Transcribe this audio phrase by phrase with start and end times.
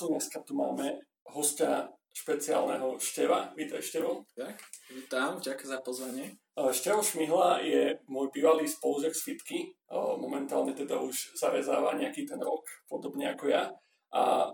[0.00, 0.08] podcastu.
[0.08, 0.86] Dneska tu máme
[1.28, 3.52] hostia špeciálneho Števa.
[3.52, 4.24] Vítaj Števo.
[4.32, 4.56] Tak,
[4.88, 6.26] vítam, ďakujem za pozvanie.
[6.56, 9.58] Števo Šmihla je môj bývalý spolužiak z Fitky.
[9.92, 13.68] Momentálne teda už zarezáva nejaký ten rok, podobne ako ja.
[14.16, 14.48] A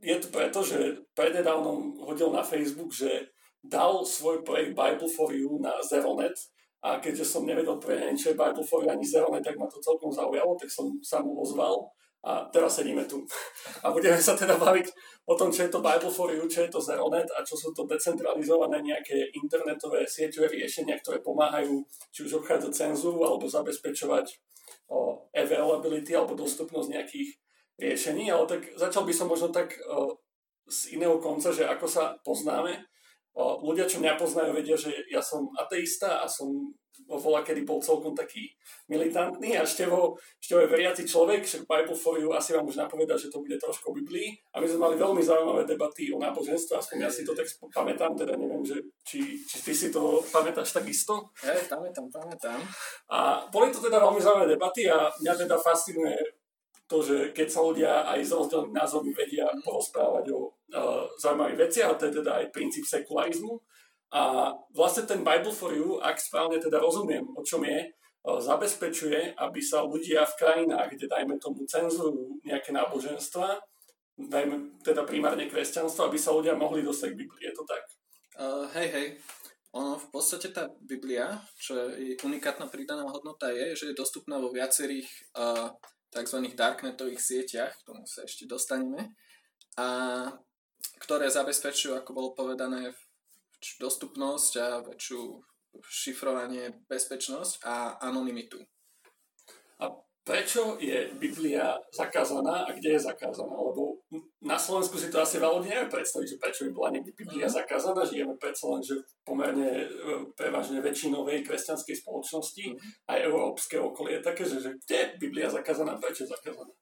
[0.00, 3.28] je to preto, že prednedávnom hodil na Facebook, že
[3.60, 6.36] dal svoj projekt Bible for You na Zeronet
[6.84, 10.12] a keďže som nevedel pre je Bible for You ani Zeronet, tak ma to celkom
[10.12, 11.92] zaujalo, tak som sa mu ozval
[12.24, 13.20] a teraz sedíme tu.
[13.84, 14.88] A budeme sa teda baviť
[15.28, 17.76] o tom, čo je to Bible for You, čo je to Zeronet a čo sú
[17.76, 21.84] to decentralizované nejaké internetové sieťové riešenia, ktoré pomáhajú
[22.16, 24.40] či už obchádzať cenzúru alebo zabezpečovať
[24.88, 27.28] o, availability alebo dostupnosť nejakých
[27.76, 28.32] riešení.
[28.32, 30.16] Ale tak začal by som možno tak o,
[30.64, 32.88] z iného konca, že ako sa poznáme.
[33.34, 36.70] Ľudia, čo mňa poznajú, vedia, že ja som ateista a som
[37.08, 38.54] vola, kedy bol celkom taký
[38.88, 43.18] militantný a Števo, Števo je veriaci človek, však Bible for you asi vám už napoveda,
[43.18, 46.78] že to bude trošku o Biblii a my sme mali veľmi zaujímavé debaty o náboženstve,
[46.78, 50.72] aspoň ja si to tak pamätám, teda neviem, že, či, či ty si to pamätáš
[50.72, 51.34] takisto.
[51.44, 52.60] Hej, pamätám, pamätám.
[53.10, 56.16] A boli to teda veľmi zaujímavé debaty a mňa teda fascinuje
[56.84, 61.88] to, že keď sa ľudia aj z rozdielných názormi vedia porozprávať o uh, zaujímavých veciach,
[61.92, 63.60] a to je teda aj princíp sekularizmu.
[64.14, 69.36] A vlastne ten Bible for You, ak správne teda rozumiem, o čom je, uh, zabezpečuje,
[69.36, 73.58] aby sa ľudia v krajinách, kde dajme tomu cenzujú nejaké náboženstva,
[74.14, 77.44] dajme teda primárne kresťanstvo, aby sa ľudia mohli dostať k Biblii.
[77.50, 77.82] Je to tak?
[78.38, 79.08] Uh, hej, hej.
[79.74, 84.54] Ono v podstate tá Biblia, čo je unikátna pridaná hodnota je, že je dostupná vo
[84.54, 85.74] viacerých uh,
[86.14, 86.46] tzv.
[86.54, 89.18] darknetových sieťach, k tomu sa ešte dostaneme,
[89.74, 90.30] a
[91.00, 92.94] ktoré zabezpečujú, ako bolo povedané,
[93.80, 95.40] dostupnosť a väčšiu
[95.82, 98.60] šifrovanie, bezpečnosť a anonymitu.
[99.80, 99.90] A
[100.22, 103.50] prečo je Biblia zakázaná a kde je zakázaná?
[103.50, 103.98] Lebo
[104.44, 107.48] na Slovensku si to asi veľa ľudí nevie predstaviť, že prečo by bola niekde Biblia
[107.50, 107.56] mhm.
[107.56, 108.00] zakázaná.
[108.06, 108.94] Žijeme predsa len, že
[109.26, 109.86] pomerne e,
[110.38, 113.08] prevažne väčšinovej kresťanskej spoločnosti mm.
[113.08, 116.72] aj európske okolie je také, že, že kde je Biblia zakázaná, prečo je zakázaná?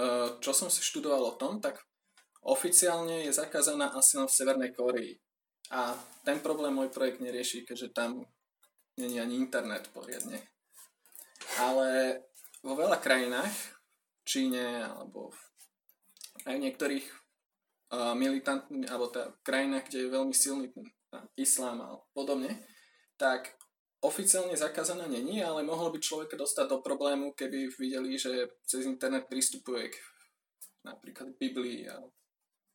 [0.00, 1.76] Uh, čo som si študoval o tom, tak
[2.44, 5.12] oficiálne je zakázaná asi len v Severnej Kórii.
[5.70, 5.94] A
[6.26, 8.26] ten problém môj projekt nerieši, keďže tam
[8.98, 10.42] není ani internet poriadne.
[11.62, 12.20] Ale
[12.60, 13.54] vo veľa krajinách,
[14.20, 15.32] v Číne alebo
[16.44, 17.06] aj v niektorých
[17.92, 22.60] uh, militantných, alebo teda krajinách, kde je veľmi silný uh, islám a podobne,
[23.16, 23.52] tak
[24.00, 29.28] oficiálne zakázaná není, ale mohol by človeka dostať do problému, keby videli, že cez internet
[29.28, 29.96] pristupuje k
[30.84, 32.00] napríklad Biblii a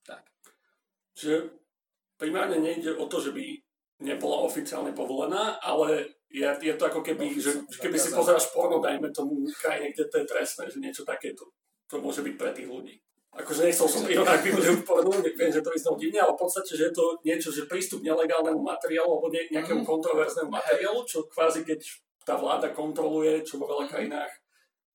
[0.06, 0.24] tak.
[1.18, 1.50] Čiže
[2.22, 3.46] primárne nejde o to, že by
[4.06, 9.08] nebola oficiálne povolená, ale je, je to ako keby, že keby si pozeráš porno, dajme
[9.16, 11.48] tomu krajine, kde to je trestné, že niečo takéto,
[11.88, 12.96] to môže byť pre tých ľudí.
[13.36, 16.72] Akože nechcel som prirovnať Bibliu k pornu, viem, že to vyznalo divne, ale v podstate,
[16.72, 19.90] že je to niečo, že prístup nelegálnemu materiálu alebo ne, nejakému mm.
[19.92, 21.84] kontroverznému materiálu, čo kvázi keď
[22.24, 24.32] tá vláda kontroluje, čo vo veľa krajinách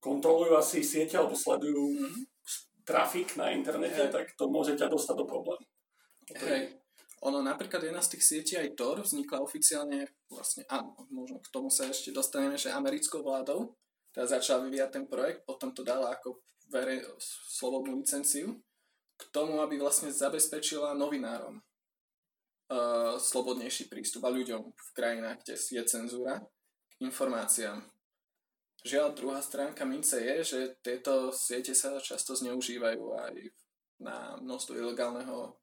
[0.00, 2.39] kontrolujú asi siete alebo sledujú mm.
[2.90, 4.10] Trafik na internete, hey.
[4.10, 5.64] tak to môže ťa dostať do problému.
[6.34, 6.74] Hej.
[7.20, 11.68] Ono napríklad jedna z tých sietí aj Tor vznikla oficiálne vlastne, a možno k tomu
[11.68, 13.76] sa ešte dostaneme, že americkou vládou,
[14.10, 16.40] teda začala vyvíjať ten projekt, potom to dala ako
[16.72, 18.56] verej, slobodnú licenciu
[19.20, 25.82] k tomu, aby vlastne zabezpečila novinárom uh, slobodnejší prístup a ľuďom v krajinách, kde je
[25.84, 27.84] cenzúra k informáciám.
[28.80, 33.34] Žiaľ, druhá stránka mince je, že tieto siete sa často zneužívajú aj
[34.00, 35.60] na množstvo ilegálneho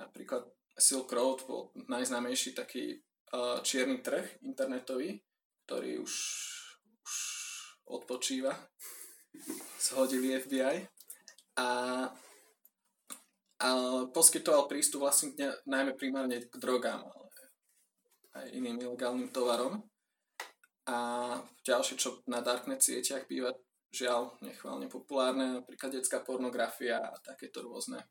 [0.00, 2.98] napríklad Silk Road bol najznámejší taký
[3.30, 5.22] uh, čierny trh internetový,
[5.66, 6.12] ktorý už,
[7.04, 7.12] už
[7.86, 8.56] odpočíva.
[9.84, 10.88] Zhodili FBI.
[11.54, 11.68] A,
[13.62, 13.68] a
[14.10, 17.28] poskytoval prístup vlastne ne, najmä primárne k drogám, ale
[18.34, 19.78] aj iným ilegálnym tovarom.
[20.84, 20.96] A
[21.64, 23.56] ďalšie, čo na Darknet sieťach býva
[23.94, 28.04] žiaľ nechválne populárne, napríklad detská pornografia a takéto rôzne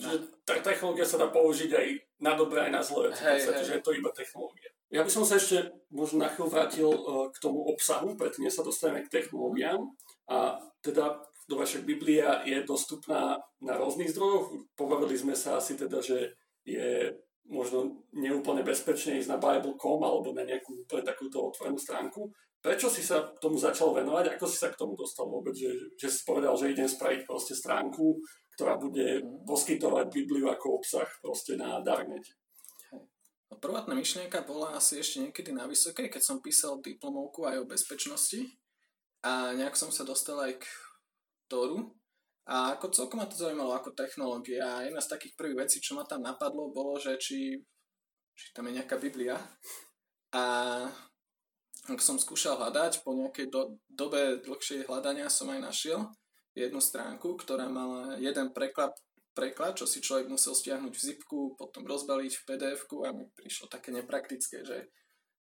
[0.00, 1.86] Čiže tá technológia sa dá použiť aj
[2.24, 3.12] na dobré, aj na zlé.
[3.12, 3.62] Hej, hej.
[3.62, 4.72] že je to iba technológia.
[4.92, 8.64] Ja by som sa ešte možno na chvíľu vrátil uh, k tomu obsahu, predtým sa
[8.64, 9.88] dostaneme k technológiám.
[10.28, 14.52] A teda do vašej Biblia je dostupná na rôznych zdrojoch.
[14.76, 17.16] Pobavili sme sa asi teda, že je
[17.50, 22.30] možno neúplne bezpečne ísť na Bible.com alebo na nejakú pre takúto otvorenú stránku.
[22.62, 24.38] Prečo si sa tomu začal venovať?
[24.38, 25.50] Ako si sa k tomu dostal vôbec?
[25.50, 28.22] Že, že si povedal, že idem spraviť proste stránku,
[28.54, 32.38] ktorá bude poskytovať Bibliu ako obsah proste na Darknete.
[33.50, 37.68] No, prvotná myšlienka bola asi ešte niekedy na vysokej, keď som písal diplomovku aj o
[37.68, 38.46] bezpečnosti
[39.26, 40.64] a nejak som sa dostal aj k
[41.50, 41.90] Toru
[42.50, 44.66] A ako celkom ma to zaujímalo ako technológia.
[44.66, 47.54] A jedna z takých prvých vecí, čo ma tam napadlo, bolo, že či,
[48.34, 49.38] či tam je nejaká Biblia.
[50.34, 50.42] A
[51.86, 56.00] ak som skúšal hľadať, po nejakej do, dobe dlhšej hľadania som aj našiel
[56.54, 58.92] jednu stránku, ktorá mala jeden preklad,
[59.32, 63.66] preklad, čo si človek musel stiahnuť v zipku, potom rozbaliť v pdf a mi prišlo
[63.72, 64.92] také nepraktické, že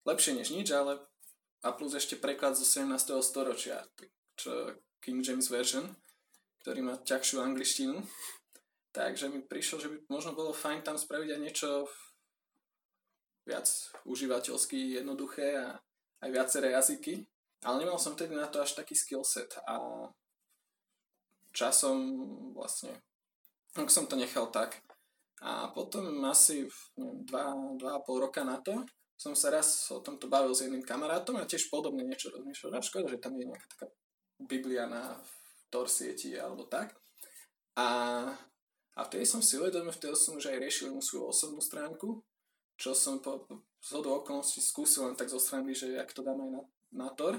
[0.04, 1.00] lepšie než nič, ale
[1.66, 2.94] a plus ešte preklad zo 17.
[3.26, 3.82] storočia,
[4.38, 5.90] čo King James Version
[6.68, 7.96] ktorý má ťažšiu angličtinu.
[8.92, 11.88] Takže mi prišlo, že by možno bolo fajn tam spraviť aj niečo
[13.48, 13.72] viac
[14.04, 15.80] užívateľsky jednoduché a
[16.20, 17.24] aj viaceré jazyky.
[17.64, 19.80] Ale nemal som tedy na to až taký skillset a
[21.56, 21.96] časom
[22.52, 23.00] vlastne
[23.72, 24.84] tak som to nechal tak.
[25.40, 26.68] A potom asi
[27.00, 28.84] neviem, dva, dva a pol roka na to
[29.16, 32.76] som sa raz o tomto bavil s jedným kamarátom a tiež podobne niečo rozmýšľal.
[32.76, 33.88] A škoda, že tam je nejaká taká
[34.44, 35.16] Biblia na
[35.68, 36.96] Tor sieti alebo tak.
[37.78, 37.88] A,
[38.98, 42.26] a vtedy som si uvedomil, vtedy som už aj riešil svoju osobnú stránku,
[42.78, 43.46] čo som po,
[43.82, 46.62] z hodu okolností skúsil len tak zo strany, že ak to dám aj na,
[46.94, 47.38] na Tor.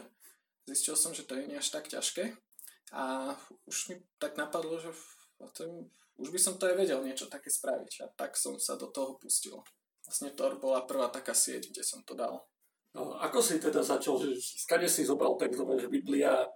[0.69, 2.36] Zistil som, že to je až tak ťažké
[2.92, 3.32] a
[3.69, 4.92] už mi tak napadlo, že
[5.56, 5.88] to,
[6.20, 9.16] už by som to aj vedel niečo také spraviť a tak som sa do toho
[9.16, 9.60] pustil.
[10.04, 12.48] Vlastne Tor bola prvá taká sieť, kde som to dal.
[12.96, 16.48] No, ako si teda začal, že skade si zobral text, že Biblia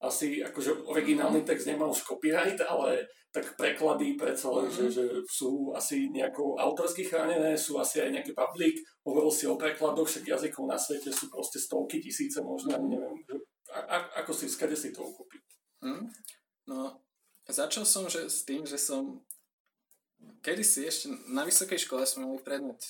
[0.00, 4.90] asi akože originálny text nemá už copyright, ale tak preklady predsa len, mm-hmm.
[4.90, 9.54] že, že sú asi nejako autorsky chránené, sú asi aj nejaký public, hovoril si o
[9.54, 13.38] prekladoch, však jazykov na svete sú proste stovky, tisíce možno, neviem, že,
[13.70, 15.42] a, a, ako si, skade si to ukúpiť?
[15.86, 16.10] Mm.
[16.66, 16.98] No,
[17.46, 19.22] začal som že, s tým, že som
[20.42, 22.82] kedysi ešte na vysokej škole sme mali predmet,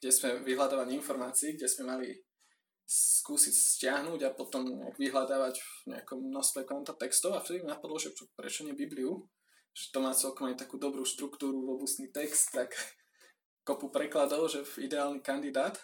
[0.00, 2.16] kde sme vyhľadávali informácií, kde sme mali
[2.90, 7.94] skúsiť stiahnuť a potom nejak vyhľadávať v nejakom množstve kvanta textov a vtedy mi napadlo,
[8.02, 9.30] že prečo nie Bibliu,
[9.70, 12.74] že to má celkom aj takú dobrú štruktúru, robustný text, tak
[13.68, 15.78] kopu prekladov, že ideálny kandidát.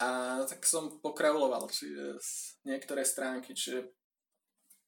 [0.00, 2.16] A tak som pokravuloval čiže
[2.64, 3.92] niektoré stránky, čiže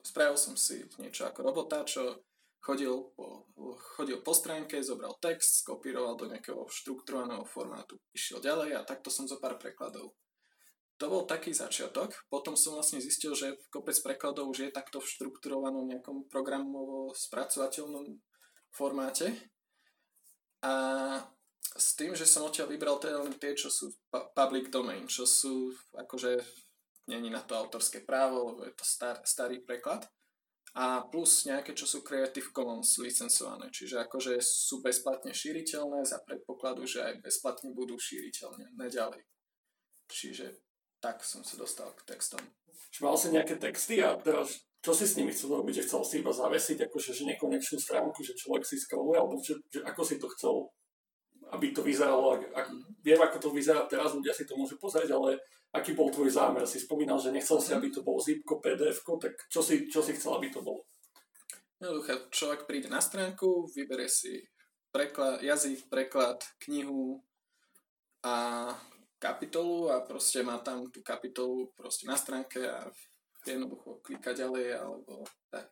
[0.01, 2.25] spravil som si niečo ako robota, čo
[2.65, 3.45] chodil po,
[3.95, 9.29] chodil po stránke, zobral text, skopíroval do nejakého štrukturovaného formátu, išiel ďalej a takto som
[9.29, 10.17] zo pár prekladov
[11.03, 12.15] to bol taký začiatok.
[12.31, 18.23] Potom som vlastne zistil, že kopec prekladov už je takto v štrukturovanom nejakom programovo spracovateľnom
[18.71, 19.35] formáte.
[20.63, 21.19] A
[21.75, 25.75] s tým, že som odtiaľ vybral teda len tie, čo sú public domain, čo sú
[25.91, 26.39] akože
[27.11, 30.07] není na to autorské právo, lebo je to star, starý preklad.
[30.79, 36.87] A plus nejaké, čo sú Creative Commons licencované, čiže akože sú bezplatne šíriteľné za predpokladu,
[36.87, 39.21] že aj bezplatne budú šíriteľné ďalej.
[40.09, 40.72] Čiže
[41.03, 42.41] tak som sa dostal k textom.
[42.95, 45.79] Čiže mal si nejaké texty a teraz čo si s nimi chcel robiť?
[45.79, 49.55] Že chcel si iba zavesiť akože, že nekonečnú stránku, že človek si scrolluje, alebo že,
[49.71, 50.75] že ako si to chcel,
[51.55, 52.35] aby to vyzeralo.
[52.35, 52.67] Ak, ak,
[52.99, 55.39] viem, ako to vyzerá teraz, ľudia si to môžu pozrieť, ale
[55.71, 56.67] aký bol tvoj zámer?
[56.67, 60.19] Si spomínal, že nechcel si, aby to bolo zipko, pdf tak čo si, čo si
[60.19, 60.83] chcel, aby to bolo?
[61.79, 64.43] Jednoduché, človek príde na stránku, vybere si
[64.91, 67.23] preklad, jazyk, preklad, knihu
[68.27, 68.67] a
[69.23, 72.91] kapitolu a proste má tam tú kapitolu proste na stránke a
[73.47, 75.71] jednoducho klika ďalej alebo tak.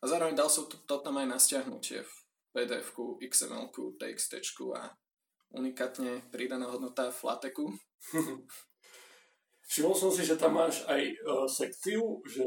[0.00, 2.12] A zároveň dal som to, to tam aj na stiahnutie v
[2.52, 4.44] PDF-ku, XML-ku, TXT
[4.76, 4.92] a
[5.56, 7.66] unikátne pridaná hodnota v Lateku.
[9.70, 12.44] Všimol som si, že tam máš aj uh, sekciu, že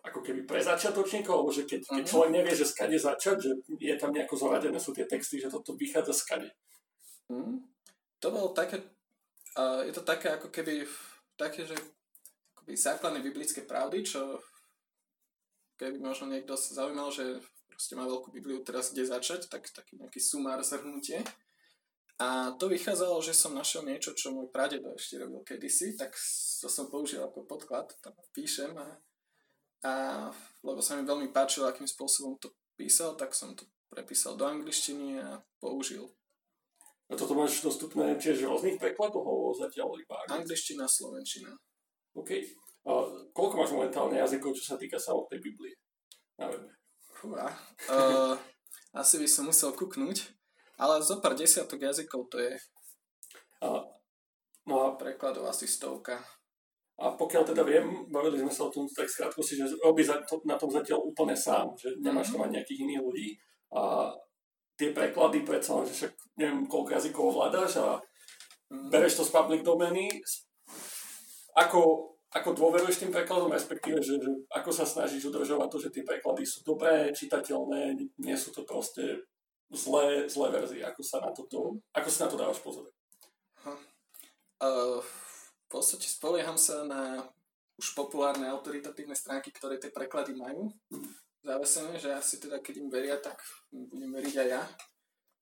[0.00, 2.10] ako keby pre začiatočníkov, alebo že keď, keď mhm.
[2.10, 5.76] človek nevie, že skade začať, že je tam nejako zoradené sú tie texty, že toto
[5.76, 6.50] vychádza skade.
[7.30, 7.62] Uh-huh.
[8.20, 8.80] To bolo také
[9.58, 10.86] je to také ako keby
[11.34, 11.74] také, že
[12.54, 14.38] akoby základné biblické pravdy, čo
[15.80, 17.40] keby možno niekto sa zaujímal, že
[17.72, 21.24] proste má veľkú Bibliu teraz kde začať, tak taký nejaký sumár zhrnutie.
[22.20, 26.12] A to vychádzalo, že som našiel niečo, čo môj pradedo ešte robil kedysi, tak
[26.60, 28.88] to som použil ako podklad, tam píšem a,
[29.88, 29.92] a
[30.60, 35.16] lebo sa mi veľmi páčilo, akým spôsobom to písal, tak som to prepísal do angličtiny
[35.16, 36.12] a použil
[37.10, 39.26] a toto máš dostupné tiež v rôznych prekladoch,
[39.58, 41.50] zatiaľ iba Angličtina, slovenčina.
[42.14, 42.38] OK.
[42.86, 42.90] A
[43.34, 45.74] koľko máš momentálne jazykov, čo sa týka samotnej Biblie?
[46.38, 46.70] Na webe.
[47.90, 48.38] Uh,
[48.96, 50.32] asi by som musel kuknúť,
[50.80, 52.54] ale zo pár desiatok jazykov to je.
[53.60, 53.84] A,
[54.64, 56.16] no a prekladov asi stovka.
[57.00, 60.04] A pokiaľ teda viem, bavili sme sa o tom tak si, že robí
[60.44, 63.28] na tom zatiaľ úplne sám, že nemáš tam aj nejakých iných ľudí.
[63.72, 64.12] A
[64.80, 68.00] tie preklady predsa že však neviem, koľko jazykov ovládaš a
[68.88, 70.08] bereš to z public domeny.
[71.52, 76.06] Ako, ako dôveruješ tým prekladom, respektíve, že, že ako sa snažíš udržovať to, že tie
[76.06, 79.28] preklady sú dobré, čitateľné, nie sú to proste
[79.68, 82.86] zlé, zlé verzie, ako sa na toto, ako sa na to dávaš pozor?
[84.60, 87.28] Uh, v podstate spolieham sa na
[87.80, 90.68] už populárne autoritatívne stránky, ktoré tie preklady majú.
[91.40, 93.40] Zavesené, že asi teda keď im veria, tak
[93.72, 94.62] budem veriť aj ja.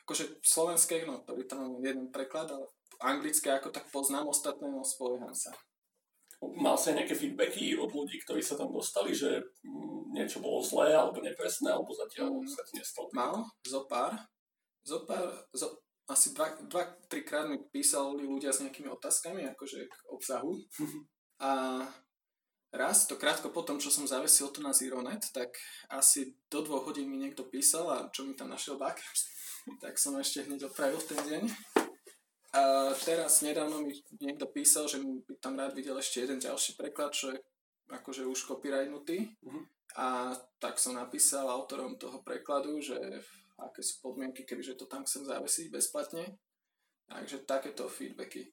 [0.07, 2.71] Akože slovenské, no, ktorý tam mám jeden preklad, ale
[3.02, 5.50] anglické ako tak poznám, ostatné, no spolieham sa.
[6.38, 10.95] Mal si nejaké feedbacky od ľudí, ktorí sa tam dostali, že mm, niečo bolo zlé
[10.95, 13.11] alebo nepresné, alebo zatiaľ mm, sa ti nestalo?
[13.11, 13.35] Mal,
[13.67, 14.14] zo pár.
[14.87, 19.95] Zo pár, zo, asi dva, dva, trikrát mi písali ľudia s nejakými otázkami, akože k
[20.14, 20.55] obsahu.
[21.43, 21.83] A
[22.72, 25.56] raz, to krátko potom, čo som zavesil tu na Zeronet, tak
[25.88, 28.96] asi do dvoch hodín mi niekto písal a čo mi tam našiel bug,
[29.82, 31.44] tak som ešte hneď opravil ten deň.
[32.56, 33.92] A teraz nedávno mi
[34.25, 37.38] niekto písal, že by tam rád videl ešte jeden ďalší preklad, čo je
[37.92, 39.37] akože už copyrightnutý.
[39.44, 39.68] Uh-huh.
[40.00, 42.96] A tak som napísal autorom toho prekladu, že
[43.60, 46.40] aké sú podmienky, kebyže to tam chcem zavesiť bezplatne.
[47.08, 48.48] Takže takéto feedbacky.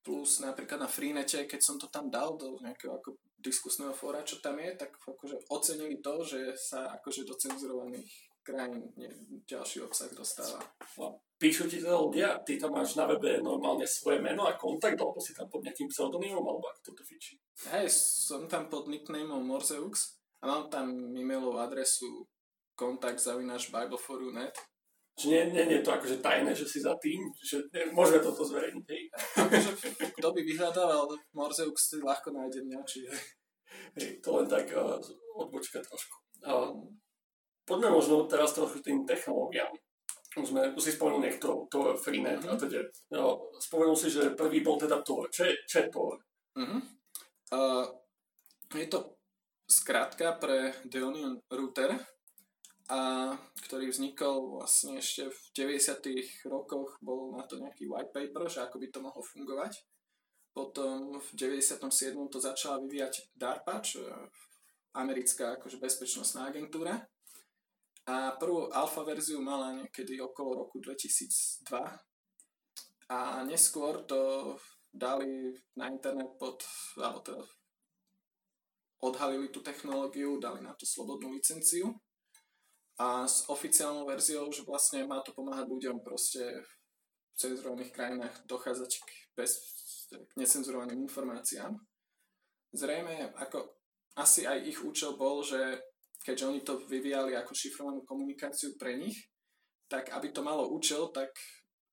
[0.00, 4.42] Plus napríklad na Freenete, keď som to tam dal do nejakého ako diskusného fóra, čo
[4.42, 8.10] tam je, tak akože ocenili to, že sa akože do cenzurovaných
[8.46, 8.90] krajín
[9.46, 10.62] ďalší obsah dostáva.
[10.98, 14.98] No, píšu ti teda ľudia, ty tam máš na webe normálne svoje meno a kontakt,
[14.98, 17.34] alebo si tam pod nejakým pseudonymom, alebo ako to fičí?
[17.74, 22.26] Hej, som tam pod nicknameom Morzeux a mám tam e-mailovú adresu
[22.78, 24.54] kontakt zavináš bibleforu.net
[25.16, 28.20] že nie, nie, nie je to akože tajné, že si za tým, že ne, môžeme
[28.20, 28.84] toto zverejniť.
[28.84, 29.02] Hej.
[29.40, 29.70] Akože,
[30.12, 33.08] kto by vyhľadával Morzeux, si ľahko nájde mňa, čiže...
[33.96, 35.00] Hej, to len tak uh,
[35.36, 36.16] odbočka trošku.
[36.46, 36.72] Uh,
[37.66, 39.72] poďme možno teraz trochu tým technológiám.
[40.36, 42.52] Už, sme, už si spomenul niekto, to Freenet mm-hmm.
[42.52, 42.84] a teda.
[43.16, 45.32] No, spomenul si, že prvý bol teda Tor.
[45.32, 46.20] Čo je, čo je Tor?
[46.60, 46.80] Mm-hmm.
[47.56, 47.88] Uh,
[48.76, 49.16] je to
[49.64, 51.96] skrátka pre Deonian Router,
[52.86, 53.34] a
[53.66, 55.38] ktorý vznikol vlastne ešte v
[55.74, 56.46] 90.
[56.46, 59.82] rokoch, bol na to nejaký white paper, že ako by to mohlo fungovať.
[60.56, 61.84] Potom v 97.
[62.32, 64.14] to začala vyvíjať DARPA, čo je
[64.96, 66.96] americká akože bezpečnostná agentúra.
[68.08, 71.60] A prvú alfa verziu mala niekedy okolo roku 2002.
[73.12, 74.56] A neskôr to
[74.88, 76.64] dali na internet pod,
[76.96, 77.44] alebo teda
[79.04, 81.92] odhalili tú technológiu, dali na to slobodnú licenciu
[82.96, 86.70] a s oficiálnou verziou, že vlastne má to pomáhať ľuďom proste v
[87.36, 89.75] cenzurovaných krajinách dochádzať k, bez,
[90.10, 91.74] k necenzurovaným informáciám.
[92.74, 93.76] Zrejme, ako
[94.16, 95.80] asi aj ich účel bol, že
[96.24, 99.28] keďže oni to vyvíjali ako šifrovanú komunikáciu pre nich,
[99.86, 101.30] tak aby to malo účel, tak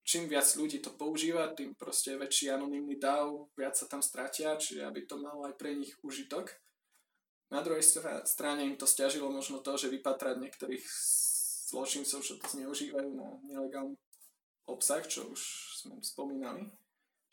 [0.04, 4.84] čím viac ľudí to používa, tým proste väčší anonimný dáv, viac sa tam stratia, čiže
[4.84, 6.50] aby to malo aj pre nich užitok.
[7.54, 7.86] Na druhej
[8.26, 10.86] strane im to stiažilo možno to, že vypatrať niektorých
[11.70, 13.94] zločincov, čo to zneužívajú na nelegálny
[14.66, 15.42] obsah, čo už
[15.86, 16.74] sme spomínali.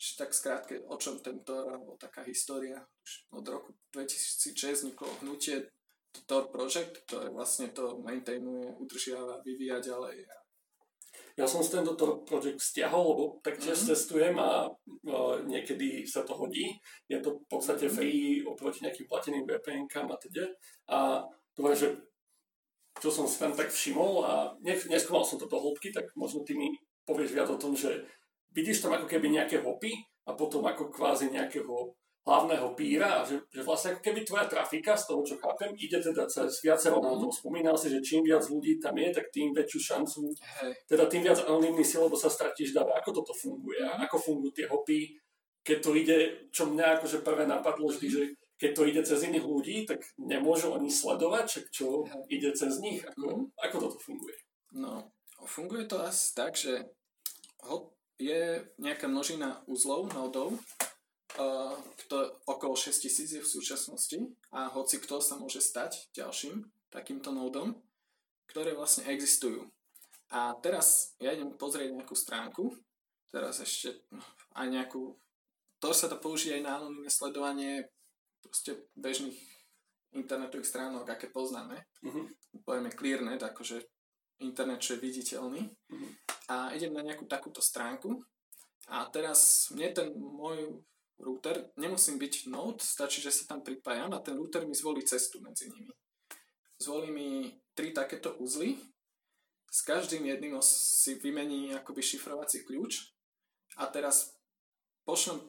[0.01, 2.81] Čiže tak skrátke, o čom tento alebo taká história.
[3.29, 5.69] Od roku 2006 vzniklo hnutie
[6.25, 10.25] Tor Project, ktoré vlastne to maintainuje, udržiava, vyvíja ďalej
[11.39, 11.95] ja som si tento
[12.27, 13.91] projekt stiahol, lebo tak tiež mm-hmm.
[13.95, 16.75] testujem a uh, niekedy sa to hodí.
[17.07, 17.95] Je to v podstate mm-hmm.
[17.95, 20.43] free oproti nejakým plateným VPN-kám a teda.
[20.91, 20.97] A
[21.55, 21.97] to že
[22.99, 26.53] čo som si tam tak všimol a neskúmal som to do hĺbky, tak možno ty
[26.53, 26.75] mi
[27.07, 28.03] povieš viac o tom, že
[28.51, 29.91] vidíš tam ako keby nejaké hopy
[30.27, 34.93] a potom ako kvázi nejakého hlavného píra a že, že vlastne ako keby tvoja trafika,
[34.93, 37.33] z toho čo chápem, ide teda cez viacero mm.
[37.33, 40.29] Spomínal si, že čím viac ľudí tam je, tak tým väčšiu šancu,
[40.61, 40.73] hey.
[40.85, 42.93] teda tým viac anonimný si, lebo sa stratíš dáva.
[43.01, 43.81] Ako toto funguje?
[43.81, 45.17] A ako fungujú tie hopy?
[45.65, 46.17] Keď to ide,
[46.53, 48.21] čo mňa akože prvé napadlo vždy, že
[48.61, 52.37] keď to ide cez iných ľudí, tak nemôžu oni sledovať, čo, čo hey.
[52.37, 53.01] ide cez nich.
[53.01, 53.57] Ako, mm.
[53.65, 54.37] ako toto funguje?
[54.77, 55.09] No,
[55.49, 56.85] funguje to asi tak, že
[57.65, 60.59] hop je nejaká množina uzlov, nodov,
[61.31, 64.19] Uh, kto, okolo 6000 je v súčasnosti
[64.51, 67.79] a hoci kto sa môže stať ďalším takýmto nódom,
[68.51, 69.63] ktoré vlastne existujú.
[70.35, 72.75] A teraz ja idem pozrieť nejakú stránku,
[73.31, 74.03] teraz ešte
[74.59, 75.15] aj nejakú,
[75.79, 77.87] to sa to použije aj na anonimné sledovanie
[78.43, 79.39] proste bežných
[80.11, 81.87] internetových stránok, aké poznáme.
[82.03, 82.27] Uh-huh.
[82.67, 83.87] Povieme ClearNet, akože
[84.41, 85.61] internet, čo je viditeľný.
[85.69, 86.11] Uh-huh.
[86.49, 88.19] A idem na nejakú takúto stránku
[88.91, 90.83] a teraz mne ten môj
[91.21, 95.37] router, nemusím byť node, stačí, že sa tam pripájam a ten router mi zvolí cestu
[95.39, 95.93] medzi nimi.
[96.81, 97.29] Zvolí mi
[97.77, 98.81] tri takéto uzly,
[99.71, 103.15] s každým jedným si vymení akoby šifrovací kľúč
[103.79, 104.35] a teraz
[105.07, 105.39] pošlem,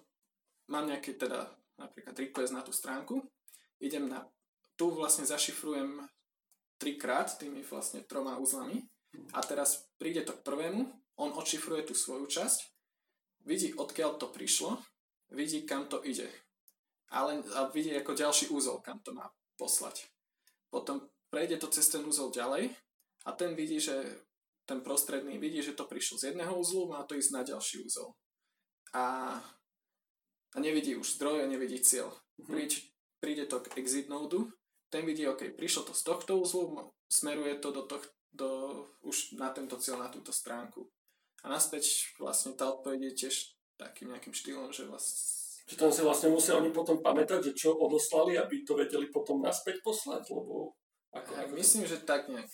[0.71, 3.19] mám nejaký teda napríklad request na tú stránku,
[3.83, 4.29] idem na,
[4.79, 6.07] tu vlastne zašifrujem
[6.83, 8.83] trikrát tými vlastne troma úzlami
[9.31, 10.91] a teraz príde to k prvému,
[11.23, 12.59] on odšifruje tú svoju časť,
[13.47, 14.83] vidí odkiaľ to prišlo,
[15.31, 16.27] vidí kam to ide
[17.13, 19.29] ale, a vidí ako ďalší úzol, kam to má
[19.61, 20.09] poslať.
[20.73, 22.73] Potom prejde to cez ten úzol ďalej
[23.29, 24.25] a ten vidí, že
[24.65, 28.17] ten prostredný vidí, že to prišlo z jedného úzlu, má to ísť na ďalší úzol.
[28.97, 29.37] A,
[30.53, 32.17] a nevidí už zdroj a nevidí cieľ.
[32.41, 32.49] Mhm.
[32.49, 32.73] Príď,
[33.21, 34.49] príde to k exit nodu,
[34.93, 38.05] ten vidí, OK, prišlo to z tohto úzlu, smeruje to do, toh,
[38.37, 38.49] do
[39.01, 40.93] už na tento cieľ, na túto stránku.
[41.43, 43.35] A naspäť vlastne tá odpoveď je tiež
[43.81, 47.79] takým nejakým štýlom, že vlastne že tam si vlastne musia oni potom pamätať, že čo
[47.79, 50.75] odoslali, aby to vedeli potom naspäť poslať, lebo...
[51.15, 51.91] Ako, ako myslím, to...
[51.95, 52.51] že tak nejak.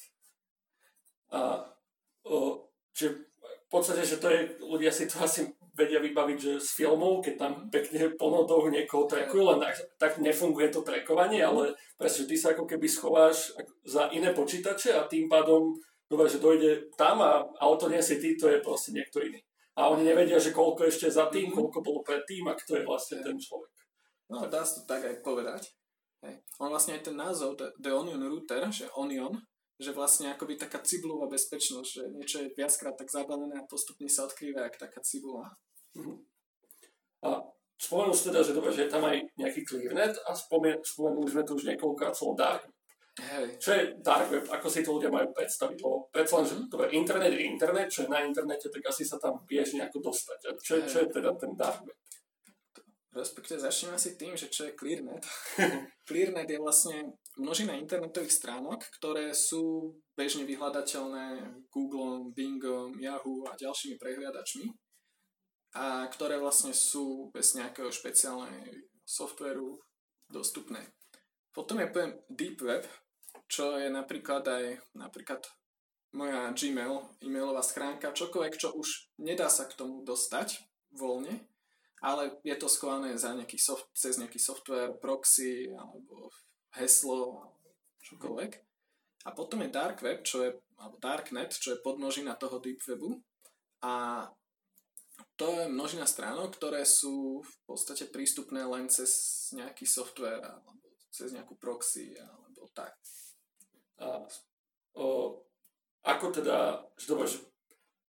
[1.32, 1.66] A
[2.28, 6.68] o, že v podstate, že to je, ľudia si to asi vedia vybaviť, že z
[6.82, 12.26] filmov, keď tam pekne ponodou niekoho trekujú, len tak, tak nefunguje to trekovanie, ale presne,
[12.26, 13.54] ty sa ako keby schováš
[13.86, 15.78] za iné počítače a tým pádom
[16.10, 19.38] dobre, že dojde tam a auto nie si ty, to je proste niekto iný.
[19.78, 21.58] A oni nevedia, že koľko ešte za tým, mm-hmm.
[21.70, 23.70] koľko bolo pred tým a kto je vlastne ten človek.
[24.26, 25.70] No, dá sa to tak aj povedať.
[26.26, 26.42] Hej.
[26.58, 29.38] On vlastne aj ten názov, the, the Onion Router, že Onion,
[29.78, 34.26] že vlastne akoby taká cibulová bezpečnosť, že niečo je viackrát tak zabalené a postupne sa
[34.26, 35.54] odkrýva jak taká cibula.
[35.98, 36.16] Uh-huh.
[37.26, 37.42] A
[37.74, 41.42] spomenul si teda, že dobre, že je tam aj nejaký clearnet a spomen- spomenuli sme
[41.42, 42.62] tu už niekoľkokrát slovo dark
[43.18, 43.58] Hej.
[43.58, 44.46] Čo je dark web?
[44.46, 45.78] Ako si to ľudia majú predstaviť?
[45.82, 49.18] Lebo predsa len, že dobre, internet je internet, čo je na internete, tak asi sa
[49.18, 50.38] tam vieš nejako dostať.
[50.46, 51.98] A čo, je, čo je teda ten dark web?
[53.10, 55.26] Respektive začneme asi tým, že čo je ClearNet.
[56.06, 61.42] ClearNet je vlastne množina internetových stránok, ktoré sú bežne vyhľadateľné
[61.74, 64.70] Google, Bingom, Yahoo a ďalšími prehliadačmi
[65.76, 69.80] a ktoré vlastne sú bez nejakého špeciálneho softveru
[70.28, 70.80] dostupné.
[71.52, 72.84] Potom je poviem Deep Web,
[73.48, 74.64] čo je napríklad aj
[74.96, 75.42] napríklad
[76.12, 80.64] moja Gmail, e-mailová schránka, čokoľvek, čo už nedá sa k tomu dostať
[80.96, 81.44] voľne,
[82.00, 86.32] ale je to schované za nejaký soft, cez nejaký software, proxy alebo
[86.78, 87.68] heslo, alebo
[88.04, 88.52] čokoľvek.
[89.26, 93.18] A potom je Dark Web, čo je, alebo Darknet, čo je podmnožina toho Deep Webu.
[93.84, 94.24] A
[95.38, 100.82] to je množina stránok, ktoré sú v podstate prístupné len cez nejaký software alebo
[101.14, 102.90] cez nejakú proxy alebo tak.
[104.02, 104.26] A,
[104.98, 105.38] o,
[106.02, 107.38] ako teda, že dobre, že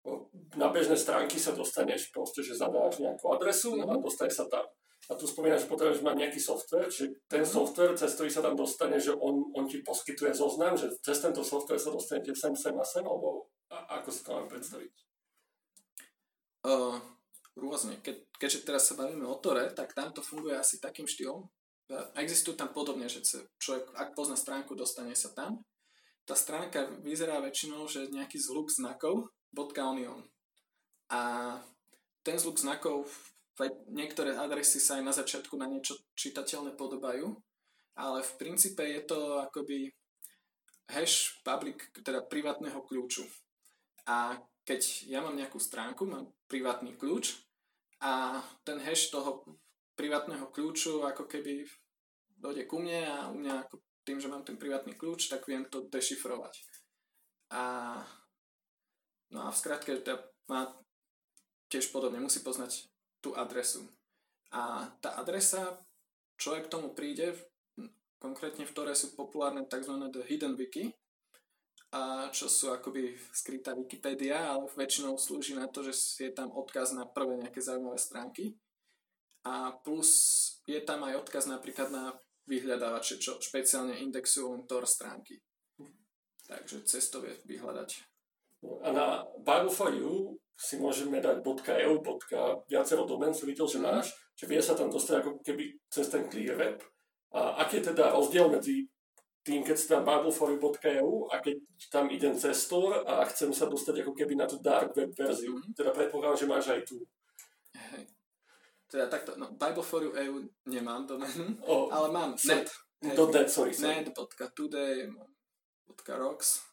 [0.06, 3.90] o, na bežné stránky sa dostaneš proste, že zadáš nejakú adresu mm-hmm.
[3.90, 4.70] a dostane sa tam.
[5.06, 7.58] A tu spomínaš, že potrebuješ mať nejaký software, čiže ten mm-hmm.
[7.58, 11.42] software, cez ktorý sa tam dostane, že on, on ti poskytuje zoznam, že cez tento
[11.42, 14.94] software sa dostanete sem, sem a sem, alebo a, ako si to mám predstaviť?
[16.66, 16.98] Uh,
[17.56, 18.00] rôzne.
[18.04, 21.44] Ke, keďže teraz sa bavíme o Tore, tak tam to funguje asi takým štýlom.
[22.18, 23.24] Existujú tam podobne, že
[23.62, 25.64] človek, ak pozná stránku, dostane sa tam
[26.26, 30.26] tá stránka vyzerá väčšinou, že nejaký zhluk znakov .onion.
[31.14, 31.22] A
[32.26, 33.06] ten zhluk znakov,
[33.94, 37.30] niektoré adresy sa aj na začiatku na niečo čitateľné podobajú,
[37.94, 39.94] ale v princípe je to akoby
[40.90, 43.30] hash public, teda privátneho kľúču.
[44.10, 47.45] A keď ja mám nejakú stránku, mám privátny kľúč
[48.06, 49.42] a ten hash toho
[49.98, 51.66] privátneho kľúču ako keby
[52.38, 55.66] dojde ku mne a u mňa ako tým, že mám ten privátny kľúč, tak viem
[55.66, 56.62] to dešifrovať.
[57.50, 57.64] A,
[59.34, 60.70] no a v skratke teda má
[61.74, 62.86] tiež podobne, musí poznať
[63.26, 63.90] tú adresu.
[64.54, 65.82] A tá adresa,
[66.38, 67.34] človek k tomu príde,
[68.22, 69.98] konkrétne v ktoré sú populárne tzv.
[70.14, 70.94] The Hidden Wiki,
[71.96, 76.92] a čo sú akoby skrytá Wikipedia, ale väčšinou slúži na to, že je tam odkaz
[76.92, 78.60] na prvé nejaké zaujímavé stránky.
[79.48, 80.12] A plus
[80.68, 82.12] je tam aj odkaz napríklad na
[82.52, 85.40] vyhľadávače, čo špeciálne indexujú len Tor stránky.
[86.44, 87.90] Takže cez to vie vyhľadať.
[88.84, 89.06] A na
[89.40, 91.94] Bible for You si môžeme dať .eu,
[92.68, 96.28] viacero domén, som videl, že máš, že vie sa tam dostať ako keby cez ten
[96.28, 96.84] clear web.
[97.32, 98.88] A aký je teda rozdiel medzi
[99.46, 101.62] tým, keď si tam bibleforyou.eu a keď
[101.94, 105.54] tam idem cez Tor a chcem sa dostať ako keby na tú dark web verziu.
[105.54, 105.78] Mm-hmm.
[105.78, 106.98] Teda predpokladám, že máš aj tu.
[107.78, 108.10] Hej.
[108.90, 112.74] Teda takto, no, Bible for you EU nemám doménu, oh, ale mám so, net.
[113.06, 114.02] Do net, sorry, sorry.
[114.02, 115.14] Net.today,
[116.18, 116.66] .rocks.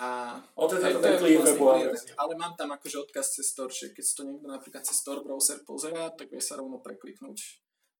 [0.00, 3.68] A, o, to, je, to, to je vlastne ale mám tam akože odkaz cez Tor,
[3.68, 7.36] že keď si to niekto napríklad cez Tor browser pozerá, tak vie sa rovno prekliknúť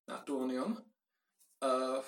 [0.08, 0.78] na tú Onion.
[1.60, 2.00] Uh,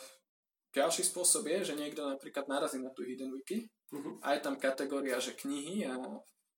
[0.72, 4.18] ďalší spôsob je, že niekto napríklad narazí na tú Hidden Wiki uh-huh.
[4.24, 5.96] a je tam kategória, že knihy a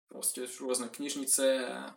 [0.07, 1.95] proste rôzne knižnice a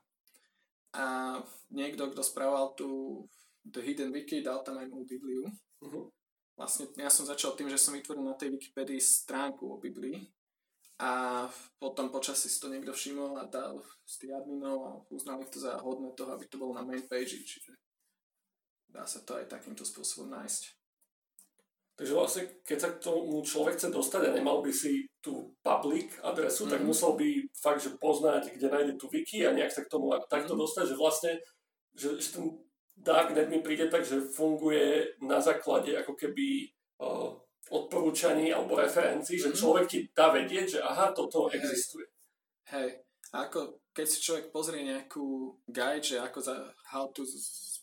[0.97, 1.38] a
[1.69, 3.21] niekto, kto správal tú
[3.62, 5.45] The Hidden Wiki, dal tam aj moju Bibliu.
[5.84, 6.10] Uh-huh.
[6.58, 10.25] Vlastne ja som začal tým, že som vytvoril na tej Wikipedii stránku o Biblii
[10.97, 11.45] a
[11.77, 13.77] potom počasí si to niekto všimol a dal
[14.10, 17.38] z tých adminov a uznali to za hodné toho, aby to bolo na main page,
[17.45, 17.77] čiže
[18.89, 20.76] dá sa to aj takýmto spôsobom nájsť.
[21.97, 26.13] Takže vlastne, keď sa k tomu človek chce dostať a nemal by si tú public
[26.21, 26.73] adresu, mm-hmm.
[26.77, 26.88] tak mhm.
[26.93, 30.53] musel by fakt, že poznať, kde nájde tú wiki a nejak sa k tomu takto
[30.53, 30.62] mm-hmm.
[30.62, 31.31] dostať, že vlastne,
[31.97, 32.45] že, že ten
[32.93, 36.69] darknet mi príde tak, že funguje na základe ako keby
[37.01, 37.33] uh,
[37.73, 39.49] odporúčaní alebo referencií, mm-hmm.
[39.49, 39.57] že mhm.
[39.57, 41.65] človek ti dá vedieť, že aha, toto Hej.
[41.65, 42.05] existuje.
[42.69, 43.01] Hej,
[43.33, 46.55] ako keď si človek pozrie nejakú guide, že ako za
[46.93, 47.25] how to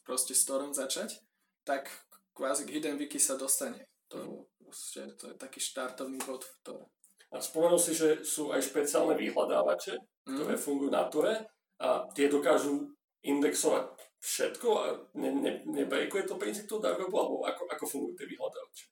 [0.07, 1.19] proste s Torom začať,
[1.67, 1.91] tak
[2.31, 3.91] kvázi k Hidden Wiki sa dostane.
[4.13, 6.87] To, proste, to je taký štartovný bod v Tore.
[7.35, 10.37] A spomenul si, že sú aj špeciálne vyhľadávače, mm.
[10.39, 11.35] ktoré fungujú na Tore
[11.83, 13.91] a tie dokážu indexovať
[14.23, 14.85] všetko a
[15.19, 18.85] ne, ne, nebrejkuje to princíp toho dark alebo ako, ako fungujú tie vyhľadávače?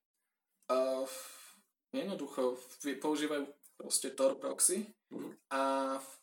[0.73, 1.05] Uh,
[1.95, 2.57] jednoducho
[2.99, 3.45] používajú
[3.77, 5.53] proste Tor proxy mm.
[5.53, 5.63] a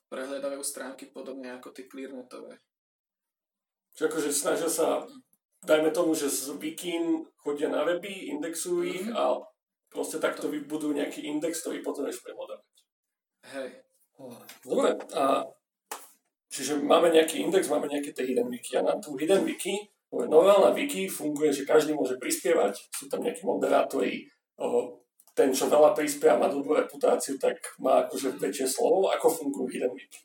[0.09, 2.57] prehľadávajú stránky podobne ako tie clearnetové.
[3.93, 5.05] Čiže akože snažia sa,
[5.63, 9.15] dajme tomu, že z Wikin chodia na weby, indexujú ich mhm.
[9.15, 9.23] a
[9.89, 10.53] proste takto to...
[10.53, 12.75] vybudujú nejaký index, ktorý potom vieš prehľadávať.
[13.55, 13.69] Hej.
[14.67, 15.47] Dobre, a
[16.51, 20.73] čiže máme nejaký index, máme nejaké tie hidden wiki a na tú hidden wiki Normálna
[20.73, 24.25] wiki funguje, že každý môže prispievať, sú tam nejakí moderátori,
[25.37, 29.07] ten, čo veľa prispieva, má dobrú reputáciu, tak má akože väčšie slovo.
[29.07, 30.19] Ako fungujú Hidden Wiki?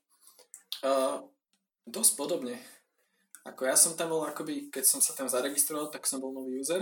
[0.82, 1.22] Uh,
[1.86, 2.58] dosť podobne.
[3.44, 6.64] Ako ja som tam bol, akoby, keď som sa tam zaregistroval, tak som bol nový
[6.64, 6.80] user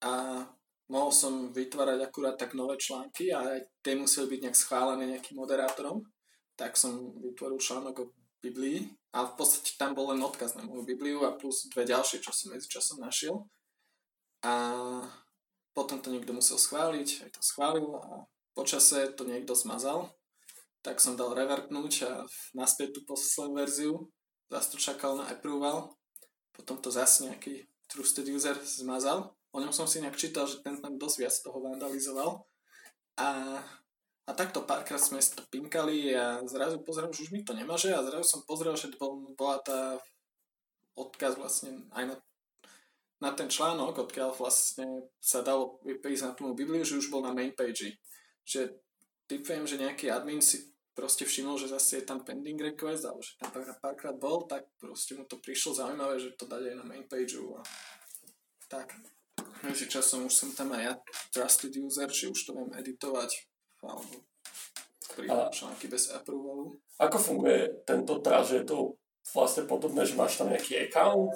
[0.00, 0.40] a
[0.88, 5.36] mohol som vytvárať akurát tak nové články a aj tie museli byť nejak schválené nejakým
[5.36, 6.00] moderátorom.
[6.56, 8.10] Tak som vytvoril článok o
[8.40, 12.24] Biblii a v podstate tam bol len odkaz na moju Bibliu a plus dve ďalšie,
[12.24, 13.44] čo som medzi časom našiel.
[14.46, 14.54] A
[15.76, 18.24] potom to niekto musel schváliť, aj to schválil a
[18.56, 20.16] počase to niekto zmazal.
[20.80, 22.12] Tak som dal revertnúť a
[22.56, 23.92] naspäť tú poslednú verziu.
[24.46, 25.96] Zas to čakal na approval.
[26.54, 29.34] Potom to zase nejaký trusted user zmazal.
[29.50, 32.44] O ňom som si nejak čítal, že ten tam dosť viac toho vandalizoval.
[33.16, 33.60] A
[34.26, 38.02] a takto párkrát sme to pinkali a zrazu pozriem, že už mi to nemaže a
[38.02, 40.02] zrazu som pozrel, že bol, bola tá
[40.98, 42.16] odkaz vlastne aj na,
[43.22, 47.30] na ten článok, odkiaľ vlastne sa dalo prísť na tú Bibliu, že už bol na
[47.30, 48.02] main page.
[48.42, 48.74] Že
[49.30, 53.36] typujem, že nejaký admin si proste všimol, že zase je tam pending request, alebo že
[53.36, 53.52] tam
[53.84, 57.36] párkrát bol, tak proste mu to prišlo zaujímavé, že to dať aj na main page
[57.36, 57.60] a
[58.72, 58.96] tak.
[59.60, 60.92] Medzi časom už som tam aj ja
[61.30, 63.30] trusted user, či už to viem editovať
[63.84, 64.24] alebo
[65.16, 66.76] a články bez approvalu.
[67.00, 68.78] Ako funguje tento trás, že je to
[69.32, 71.32] vlastne podobné, že máš tam nejaký account,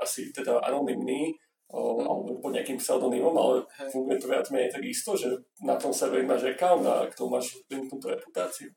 [0.00, 1.36] asi teda anonymný,
[1.68, 2.08] mm.
[2.08, 3.88] alebo pod nejakým pseudonymom, ale hey.
[3.92, 5.28] funguje to viac menej tak isto, že
[5.60, 8.72] na tom serveri máš account a k tomu máš linknutú reputáciu.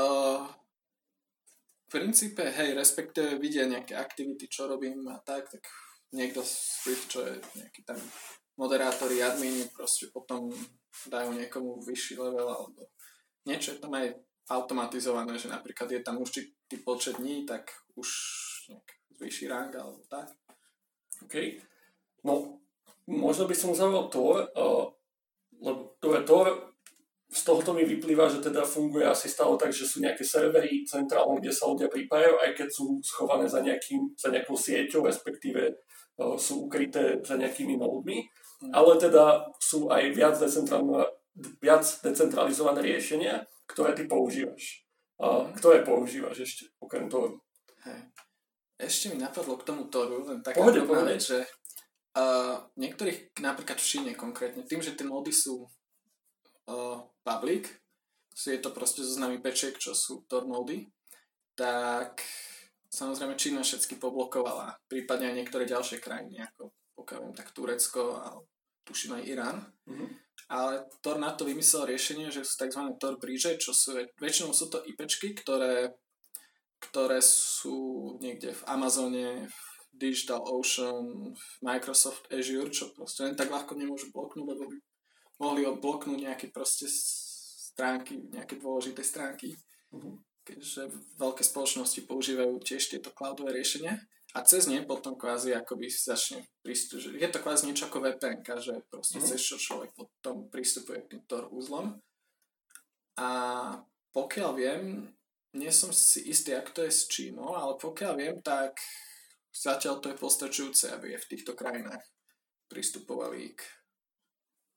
[0.00, 5.66] V princípe, hej, respektíve vidia nejaké aktivity, čo robím a tak, tak
[6.14, 6.42] niekto,
[7.10, 7.98] čo je nejaký tam
[8.54, 10.52] moderátori, admini, proste potom
[11.10, 12.92] dajú niekomu vyšší level alebo
[13.46, 14.12] niečo je tam aj
[14.50, 18.08] automatizované, že napríklad je tam určitý počet dní, tak už
[18.68, 20.34] nejak zvýši rang alebo tak.
[21.22, 21.34] OK.
[22.26, 22.58] No,
[23.06, 24.90] možno by som zaujal Tor, uh,
[25.60, 26.06] lebo to
[27.30, 31.38] z tohoto mi vyplýva, že teda funguje asi stále tak, že sú nejaké servery centrálne,
[31.38, 35.78] kde sa ľudia pripájajú, aj keď sú schované za, nejakým, za nejakou sieťou, respektíve
[36.18, 38.26] uh, sú ukryté za nejakými nódmi
[38.68, 40.36] ale teda sú aj viac,
[41.64, 44.84] viac decentralizované riešenia, ktoré ty používaš.
[45.20, 45.56] A mhm.
[45.56, 47.40] ktoré používaš ešte, okrem toho?
[47.84, 48.00] Hej.
[48.80, 51.12] Ešte mi napadlo k tomu Toru, len taká pohode, pohode.
[51.12, 51.44] vec, že
[52.16, 55.68] uh, niektorých, napríklad v Číne konkrétne, tým, že tie módy sú uh,
[57.24, 57.68] public,
[58.34, 60.48] je to proste zoznamy pečiek, čo sú Tor
[61.58, 62.24] tak
[62.88, 68.36] samozrejme Čína všetky poblokovala, prípadne aj niektoré ďalšie krajiny, ako pokiaľ viem, tak Turecko a
[68.84, 69.58] tuším aj Irán.
[69.88, 70.08] Mm-hmm.
[70.50, 72.82] Ale Tor na to vymyslel riešenie, že sú tzv.
[72.98, 75.94] Tor bridge, čo sú, väčšinou sú to IPčky, ktoré,
[76.82, 79.56] ktoré sú niekde v Amazone, v
[79.94, 84.76] Digital Ocean, v Microsoft Azure, čo proste len tak ľahko nemôžu bloknúť, lebo by
[85.40, 89.56] mohli odbloknúť nejaké proste stránky, nejaké dôležité stránky.
[89.90, 90.14] Mm-hmm.
[90.44, 90.82] Keďže
[91.16, 93.96] veľké spoločnosti používajú tiež tieto cloudové riešenia
[94.36, 98.44] a cez ne potom kvázi akoby začne prístup, že je to kvázi niečo ako VPN,
[98.60, 99.30] že proste mm-hmm.
[99.32, 101.98] cez čo človek potom prístupuje k týmto úzlom.
[103.18, 103.30] A
[104.12, 104.82] pokiaľ viem,
[105.56, 108.78] nie som si istý, ak to je s Čínou, ale pokiaľ viem, tak
[109.50, 112.02] zatiaľ to je postačujúce, aby je v týchto krajinách
[112.70, 113.62] pristupovali k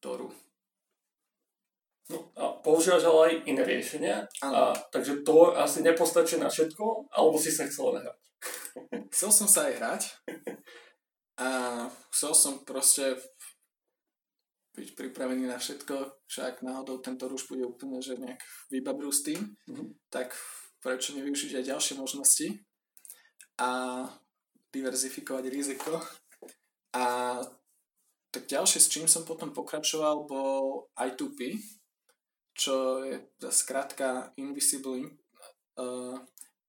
[0.01, 0.33] Toru.
[2.11, 7.39] No, a používaš ale aj iné riešenia, a, takže to asi nepostačí na všetko, alebo
[7.39, 8.19] si sa chcel hrať.
[9.13, 10.01] Chcel som sa aj hrať
[11.39, 11.49] a
[12.11, 13.15] chcel som proste
[14.73, 18.41] byť pripravený na všetko, však náhodou tento už bude úplne, že nejak
[18.73, 19.87] vybabrú s tým, mm-hmm.
[20.09, 20.33] tak
[20.81, 22.47] prečo nevyužiť aj ďalšie možnosti
[23.61, 23.69] a
[24.73, 26.01] diverzifikovať riziko.
[26.97, 27.37] A
[28.33, 31.53] tak ďalšie, s čím som potom pokračoval, bol I2P,
[32.53, 33.17] čo je
[33.49, 35.17] skrátka Invisible,
[35.77, 36.17] uh,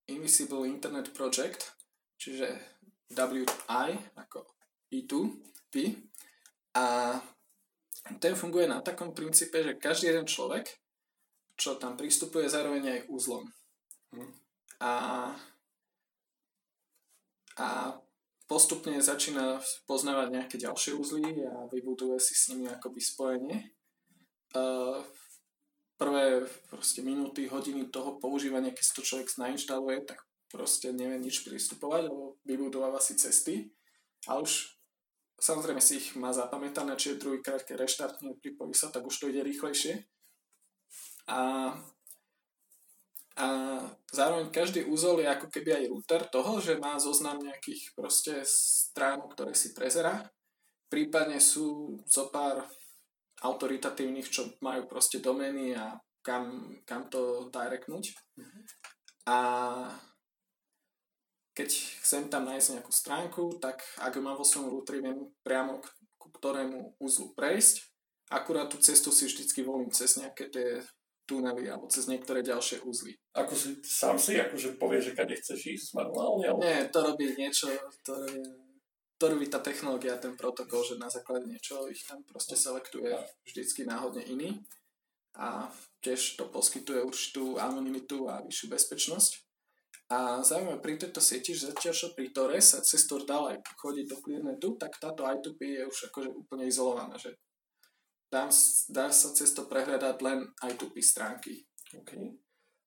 [0.08, 1.76] Invisible Internet Project,
[2.16, 2.56] čiže
[3.12, 4.48] WI ako
[4.88, 5.74] I2P.
[6.74, 6.84] A
[8.20, 10.66] ten funguje na takom princípe, že každý jeden človek,
[11.54, 13.46] čo tam pristupuje, zároveň aj úzlom.
[14.10, 14.30] Hm.
[14.82, 14.92] A,
[17.60, 17.66] a
[18.50, 23.58] postupne začína poznávať nejaké ďalšie úzly a vybuduje si s nimi akoby spojenie.
[24.54, 25.00] Uh,
[26.04, 30.20] prvé proste minúty, hodiny toho používania, keď si to človek nainštaluje, tak
[30.52, 33.72] proste nevie nič pristupovať, lebo vybudováva si cesty.
[34.28, 34.74] A už
[35.44, 39.42] Samozrejme si ich má zapamätané, čiže druhýkrát, keď reštartne, pripojí sa, tak už to ide
[39.42, 40.06] rýchlejšie.
[41.28, 41.74] A,
[43.36, 43.46] a
[44.08, 49.34] zároveň každý úzol je ako keby aj router toho, že má zoznam nejakých proste stránok,
[49.34, 50.22] ktoré si prezera.
[50.86, 52.64] Prípadne sú zo pár
[53.42, 58.14] autoritatívnych, čo majú proste domény a kam, kam to directnúť.
[58.38, 58.62] Mm-hmm.
[59.28, 59.38] A
[61.54, 61.70] keď
[62.02, 65.86] chcem tam nájsť nejakú stránku, tak ak mám vo svojom routeri, viem priamo k,
[66.18, 67.84] ku ktorému úzlu prejsť.
[68.32, 70.82] Akurát tú cestu si vždycky volím cez nejaké tie
[71.28, 73.16] tunely alebo cez niektoré ďalšie úzly.
[73.36, 76.46] Ako si sám si akože povie, že kade chceš ísť manuálne?
[76.52, 76.60] Ale...
[76.60, 77.72] Nie, to robí niečo,
[78.04, 78.40] to robí,
[79.18, 83.14] to robí tá technológia, ten protokol, že na základe niečo ich tam proste selektuje
[83.46, 84.58] vždycky náhodne iný
[85.34, 85.70] a
[86.02, 89.32] tiež to poskytuje určitú anonymitu a vyššiu bezpečnosť.
[90.12, 93.64] A zaujímavé pri tejto sieti, že zatiaľ, čo pri Tore sa cez Tor dal aj
[93.80, 97.34] chodiť do Clearnetu, tak táto I2P je už akože úplne izolovaná, že
[98.28, 98.52] dá,
[98.92, 101.64] dá sa cez to prehľadať len I2P stránky.
[102.04, 102.36] Okay.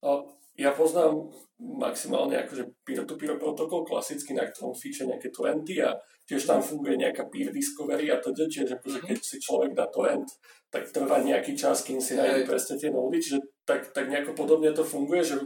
[0.05, 0.23] A
[0.57, 5.93] ja poznám maximálne akože peer-to-peer protokol klasicky, na ktorom fíče nejaké torrenty a
[6.29, 10.27] tiež tam funguje nejaká peer discovery a to čiže akože keď si človek dá torrent,
[10.69, 14.69] tak trvá nejaký čas, kým si nájde presne tie nódy, čiže tak, tak nejako podobne
[14.73, 15.37] to funguje, že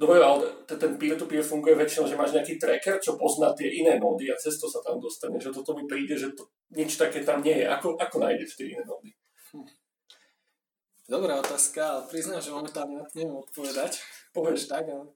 [0.00, 4.32] Dobre, ale ten peer-to-peer funguje väčšinou, že máš nejaký tracker, čo pozná tie iné nódy
[4.32, 5.36] a cez to sa tam dostane.
[5.36, 7.68] Že toto mi príde, že to, nič také tam nie je.
[7.68, 9.12] Ako, ako nájdeš tie iné nódy?
[11.10, 13.98] Dobrá otázka, ale priznám, že momentálne na to neviem odpovedať.
[14.30, 15.10] Povedz tak, ale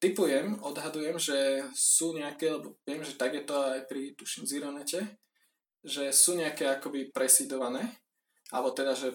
[0.00, 5.04] typujem, odhadujem, že sú nejaké, lebo viem, že tak je to aj pri, tuším, Zironete,
[5.84, 7.92] že sú nejaké akoby presidované,
[8.56, 9.12] alebo teda, že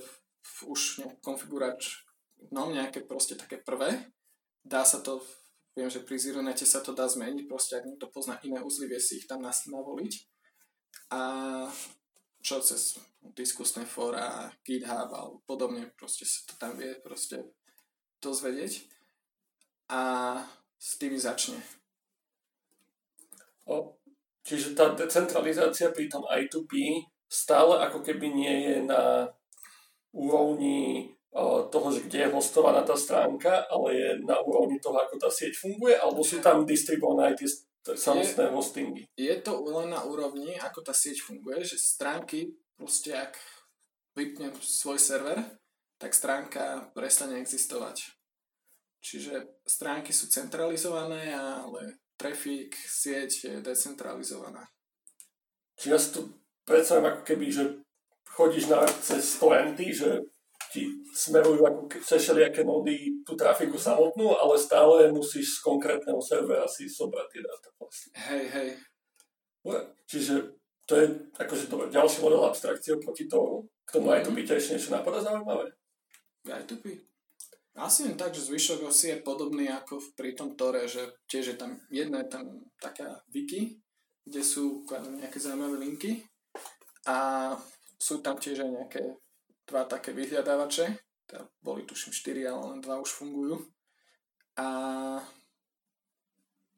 [0.69, 2.05] už konfigurač,
[2.53, 4.13] no nejaké proste také prvé,
[4.61, 5.25] dá sa to,
[5.73, 9.01] viem, že pri Zironete sa to dá zmeniť, proste ak niekto pozná iné uzly, vie
[9.01, 10.13] si ich tam navoliť.
[11.09, 11.19] A
[12.45, 13.01] čo cez
[13.35, 17.43] diskusné fóra, GitHub alebo podobne, proste sa to tam vie proste
[18.23, 18.87] dozvedieť.
[19.89, 20.01] A
[20.79, 21.59] s tými začne.
[23.67, 23.99] O,
[24.45, 29.29] čiže tá decentralizácia pri tom I2P stále ako keby nie je na
[30.09, 31.13] úrovni
[31.69, 35.53] toho, že kde je hostovaná tá stránka, ale je na úrovni toho, ako tá sieť
[35.61, 37.49] funguje, alebo sú tam distribuované aj tie
[37.93, 39.05] samostné hostingy?
[39.13, 43.35] Je to len na úrovni, ako tá sieť funguje, že stránky, proste ak
[44.15, 45.43] vypnem svoj server,
[45.99, 48.15] tak stránka prestane existovať.
[49.03, 54.63] Čiže stránky sú centralizované, ale trafik, sieť je decentralizovaná.
[55.75, 56.21] Čiže ja si to
[56.63, 57.63] predstavím ako keby, že
[58.27, 60.09] chodíš na cez 100 že
[60.69, 66.67] ti smerujú ako cez všelijaké nódy tú trafiku samotnú, ale stále musíš z konkrétneho servera
[66.67, 68.11] si sobrať tie dáta vlastne.
[68.15, 68.69] Hej, hej.
[70.05, 70.58] Čiže
[70.89, 71.05] to je
[71.37, 73.69] akože to ďalší model abstrakcie proti tomu.
[73.85, 75.69] K tomu aj tu by tiež niečo napadá zaujímavé.
[76.49, 76.97] Aj tu by.
[77.77, 81.57] Asi len tak, že zvyšok osy je podobný ako pri tom Tore, že tiež je
[81.61, 82.43] tam jedna je tam
[82.81, 83.77] taká wiki,
[84.25, 84.83] kde sú
[85.21, 86.25] nejaké zaujímavé linky
[87.05, 87.53] a
[88.01, 89.03] sú tam tiež aj nejaké
[89.69, 90.85] dva také vyhľadávače,
[91.29, 93.61] teda boli tuším 4, ale len dva už fungujú.
[94.57, 94.67] A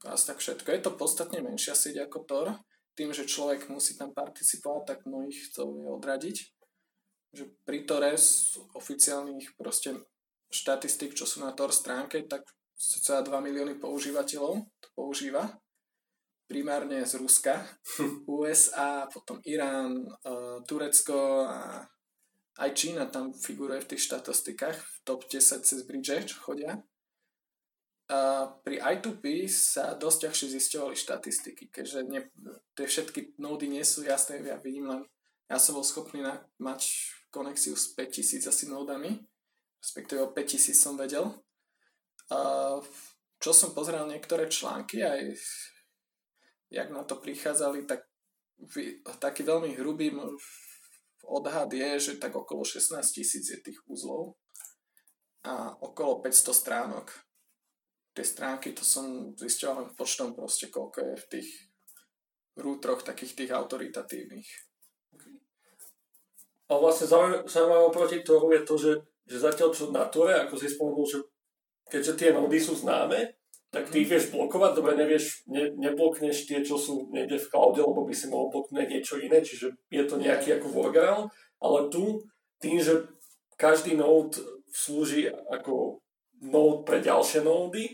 [0.04, 0.68] asi tak všetko.
[0.68, 2.48] Je to podstatne menšia sieť ako Tor.
[2.96, 6.38] Tým, že človek musí tam participovať, tak mnohých chcel je odradiť.
[7.32, 9.96] Že pri Tore z oficiálnych proste
[10.52, 12.44] štatistik, čo sú na Tor stránke, tak
[12.76, 15.48] cca 2 milióny používateľov to používa.
[16.52, 17.64] primárne z Ruska,
[18.28, 21.88] USA, potom Irán, uh, Turecko a
[22.60, 26.84] aj Čína tam figuruje v tých štatistikách, v top 10 cez bridge chodia.
[28.68, 32.28] Pri I2P sa dosť ťažšie zisťovali štatistiky, keďže ne,
[32.76, 35.02] tie všetky nódy nie sú jasné, ja vidím len,
[35.48, 36.92] ja som bol schopný na, mať
[37.32, 39.16] konexiu s 5000 asi nódami,
[39.80, 41.32] respektíve o 5000 som vedel.
[42.36, 42.40] A
[43.40, 45.40] čo som pozeral niektoré články, aj
[46.68, 48.12] jak na to prichádzali, tak
[49.24, 50.12] taký veľmi hrubý
[51.24, 54.36] odhad je, že tak okolo 16 tisíc je tých uzlov
[55.48, 57.08] a okolo 500 stránok
[58.12, 61.50] tie stránky, to som zistil len počtom proste, koľko je v tých
[62.60, 64.50] rútroch takých tých autoritatívnych.
[66.72, 67.08] A vlastne
[67.48, 68.94] zaujímavé oproti tomu je to, že,
[69.28, 71.20] že zatiaľ čo na Tore, ako si spomenul, že
[71.92, 73.36] keďže tie nódy sú známe,
[73.72, 77.80] tak ty ich vieš blokovať, dobre, nevieš, ne, neblokneš tie, čo sú niekde v cloude,
[77.80, 81.32] lebo by si mohol bloknúť niečo iné, čiže je to nejaký ako workaround,
[81.64, 82.20] ale tu
[82.60, 83.08] tým, že
[83.56, 86.04] každý node slúži ako
[86.42, 87.94] node pre ďalšie nódy,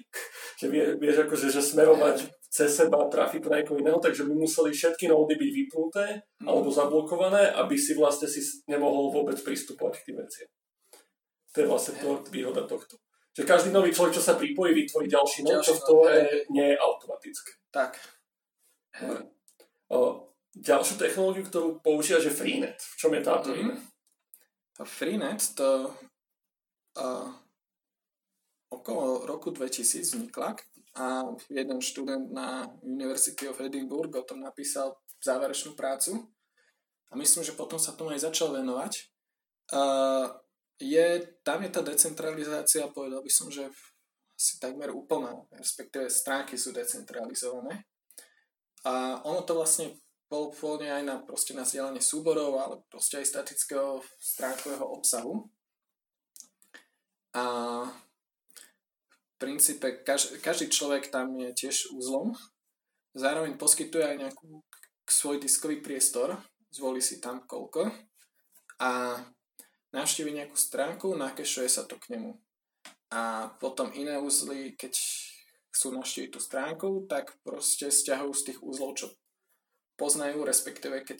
[0.56, 4.72] že vie, vieš akože, že smerovať cez seba trafik na niekoho iného, takže by museli
[4.72, 6.06] všetky nódy byť vypnuté
[6.42, 6.48] mm.
[6.48, 10.50] alebo zablokované, aby si vlastne si nemohol vôbec pristupovať k tým veciam.
[11.54, 12.98] To je vlastne to výhoda tohto.
[13.36, 16.78] Že každý nový človek, čo sa pripojí, vytvorí ďalší nód, čo to je, nie je
[16.82, 17.52] automatické.
[17.70, 18.02] Tak.
[19.94, 22.80] O, ďalšiu technológiu, ktorú používaš, je Freenet.
[22.82, 23.78] V čom je táto mm.
[24.82, 25.94] Freenet to
[26.98, 27.30] uh,
[28.70, 30.56] okolo roku 2000 vznikla
[30.98, 36.26] a jeden študent na University of Edinburgh o tom napísal záverečnú prácu
[37.10, 39.08] a myslím, že potom sa tomu aj začal venovať.
[39.72, 40.28] Uh,
[40.80, 43.70] je, tam je tá decentralizácia, povedal by som, že
[44.38, 47.90] asi takmer úplná, respektíve stránky sú decentralizované.
[48.86, 49.98] A ono to vlastne
[50.30, 55.50] bol pôvodne aj na, proste na vzdielanie súborov, ale proste aj statického stránkového obsahu.
[57.34, 57.44] A
[59.38, 62.34] princípe kaž, každý človek tam je tiež úzlom.
[63.18, 64.62] Zároveň poskytuje aj nejakú
[65.08, 66.38] svoj diskový priestor,
[66.70, 67.90] zvolí si tam koľko
[68.78, 69.22] a
[69.96, 72.38] navštívi nejakú stránku, nakešuje sa to k nemu.
[73.08, 75.00] A potom iné úzly, keď
[75.72, 79.08] chcú navštíviť tú stránku, tak proste stiahujú z tých úzlov, čo
[79.98, 81.20] poznajú, respektíve keď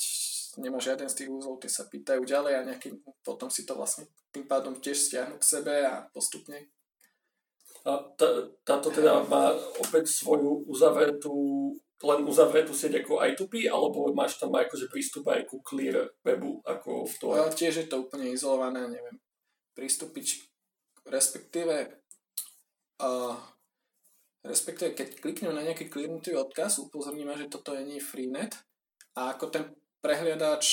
[0.62, 4.06] nemá žiaden z tých úzlov, tie sa pýtajú ďalej a nejaký, potom si to vlastne
[4.30, 6.70] tým pádom tiež stiahnu k sebe a postupne
[7.86, 7.92] a
[8.66, 11.36] táto teda má opäť svoju uzavretú,
[12.02, 17.06] len uzavretú sieť ako I2P, alebo máš tam akože prístup aj ku clear webu, ako
[17.06, 17.38] v tom?
[17.38, 19.18] A tiež je to úplne izolované, neviem,
[19.78, 20.50] prístupiť,
[21.06, 22.02] respektíve
[23.02, 23.38] uh,
[24.48, 28.56] respektíve keď kliknem na nejaký clearnutý odkaz, upozorní že toto je nie Freenet
[29.20, 29.64] a ako ten
[30.00, 30.66] prehliadač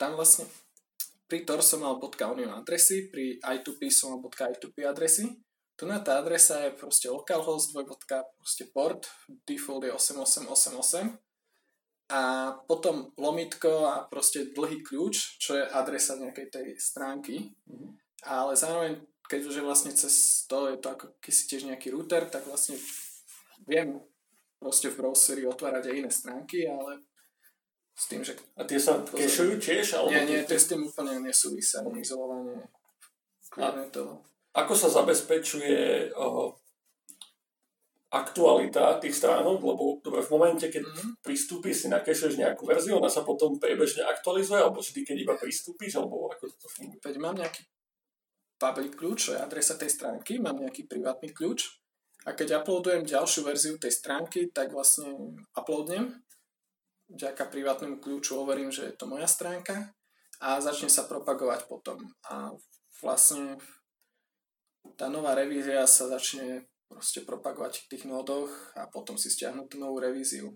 [0.00, 0.48] tam vlastne
[1.30, 5.30] pri Tor som mal .union adresy, pri I2P som mal .I2P adresy.
[5.78, 9.06] Tu na tá adresa je proste localhost, dvojbodka, proste port,
[9.46, 11.16] default je 8888
[12.10, 17.54] a potom lomitko a proste dlhý kľúč, čo je adresa nejakej tej stránky.
[17.70, 17.90] Mm-hmm.
[18.26, 18.98] Ale zároveň,
[19.30, 22.76] keďže vlastne cez to je to ako keď si tiež nejaký router, tak vlastne
[23.64, 24.02] viem
[24.58, 27.08] proste v browseri otvárať aj iné stránky, ale
[28.00, 28.32] s tým, že...
[28.56, 30.00] A tie sa kešujú tiež?
[30.00, 32.00] Alebo nie, nie, to s tým úplne nesúvisia, okay.
[32.00, 32.64] izolovanie.
[33.92, 34.16] to.
[34.56, 36.48] Ako sa zabezpečuje uh,
[38.08, 41.10] aktualita tých stránok, lebo dobre, v momente, keď mm-hmm.
[41.20, 46.00] pristúpiš si nakešuješ nejakú verziu, ona sa potom priebežne aktualizuje, alebo vždy, keď iba pristúpiš,
[46.00, 46.98] alebo ako to funguje?
[47.04, 47.68] Veď mám nejaký
[48.56, 51.80] public kľúč, čo je adresa tej stránky, mám nejaký privátny kľúč
[52.24, 56.20] a keď uploadujem ďalšiu verziu tej stránky, tak vlastne uploadnem
[57.10, 59.90] vďaka privátnemu kľúču overím, že je to moja stránka
[60.40, 61.98] a začne sa propagovať potom.
[62.30, 62.54] A
[63.02, 63.58] vlastne
[64.96, 69.78] tá nová revízia sa začne proste propagovať v tých nódoch a potom si stiahnu tú
[69.78, 70.50] novú revíziu.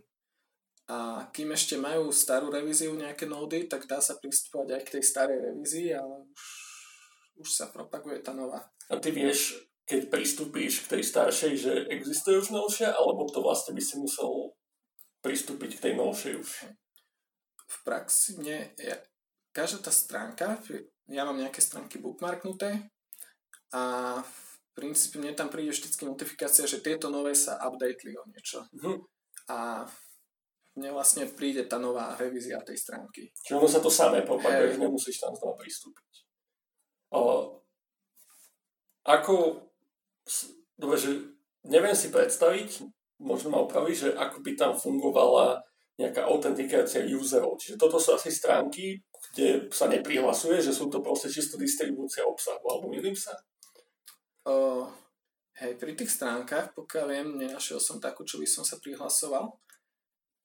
[0.84, 5.04] A kým ešte majú starú revíziu nejaké nódy, tak dá sa pristupovať aj k tej
[5.04, 6.42] starej revízii, ale už,
[7.40, 8.60] už sa propaguje tá nová.
[8.92, 9.56] A ty vieš,
[9.88, 14.52] keď pristúpíš k tej staršej, že existuje už novšia, alebo to vlastne by si musel
[15.24, 16.50] pristúpiť k tej novšej už?
[17.64, 19.00] V praxi mne, ja,
[19.56, 20.60] každá tá stránka,
[21.08, 22.92] ja mám nejaké stránky bookmarknuté
[23.72, 23.82] a
[24.20, 24.38] v
[24.76, 28.68] princípe mne tam príde vždy notifikácia, že tieto nové sa updateli o niečo.
[28.76, 29.00] Uh-huh.
[29.48, 29.88] A
[30.76, 33.30] mne vlastne príde tá nová revízia tej stránky.
[33.32, 36.12] Čiže ono sa to samé propaguje, že nemusíš tam znova pristúpiť.
[37.14, 37.22] O,
[39.06, 39.62] ako,
[40.74, 41.10] dobre, že
[41.62, 42.90] neviem si predstaviť,
[43.20, 45.62] možno ma opraví, že ako by tam fungovala
[45.94, 47.54] nejaká autentikácia userov.
[47.58, 48.98] Čiže toto sú asi stránky,
[49.30, 53.34] kde sa neprihlasuje, že sú to proste čisto distribúcia obsahu, alebo milím sa?
[54.44, 54.90] Uh,
[55.62, 59.54] hej, pri tých stránkach, pokiaľ viem, nenašiel som takú, čo by som sa prihlasoval,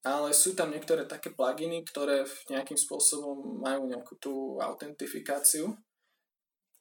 [0.05, 5.75] ale sú tam niektoré také pluginy, ktoré nejakým spôsobom majú nejakú tú autentifikáciu,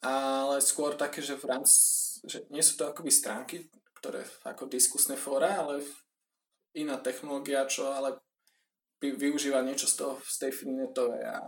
[0.04, 3.66] ale skôr také, že v rámci, že nie sú to akoby stránky,
[3.98, 5.82] ktoré ako diskusné fóra, ale
[6.78, 8.18] iná technológia, čo ale
[9.02, 11.38] využíva niečo z, toho, z tej Freenetovej a,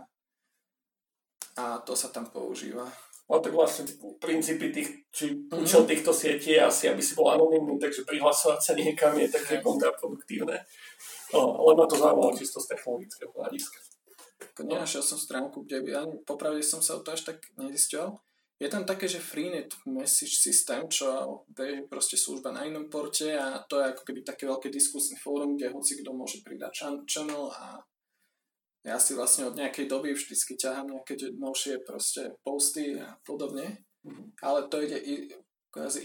[1.59, 2.87] a to sa tam používa.
[3.31, 3.87] No tak vlastne
[4.19, 5.63] princípy tých, či mm-hmm.
[5.63, 9.63] účel týchto sietí je asi, aby si bol anonimný, takže prihlasovať sa niekam je také
[9.63, 10.59] kontraproduktívne.
[11.31, 13.79] No, ale ma to zaujímalo čisto z technologického hľadiska.
[14.67, 18.19] Nenašiel som stránku, kde by, ani popravde som sa o to až tak nezistil.
[18.61, 23.57] Je tam také, že Freenet message systém, čo je proste služba na inom porte a
[23.65, 27.81] to je ako keby také veľké diskusné fórum, kde hoci kto môže pridať channel a
[28.85, 34.37] ja si vlastne od nejakej doby vždycky ťahám nejaké novšie proste posty a podobne, mm-hmm.
[34.45, 35.33] ale to ide i,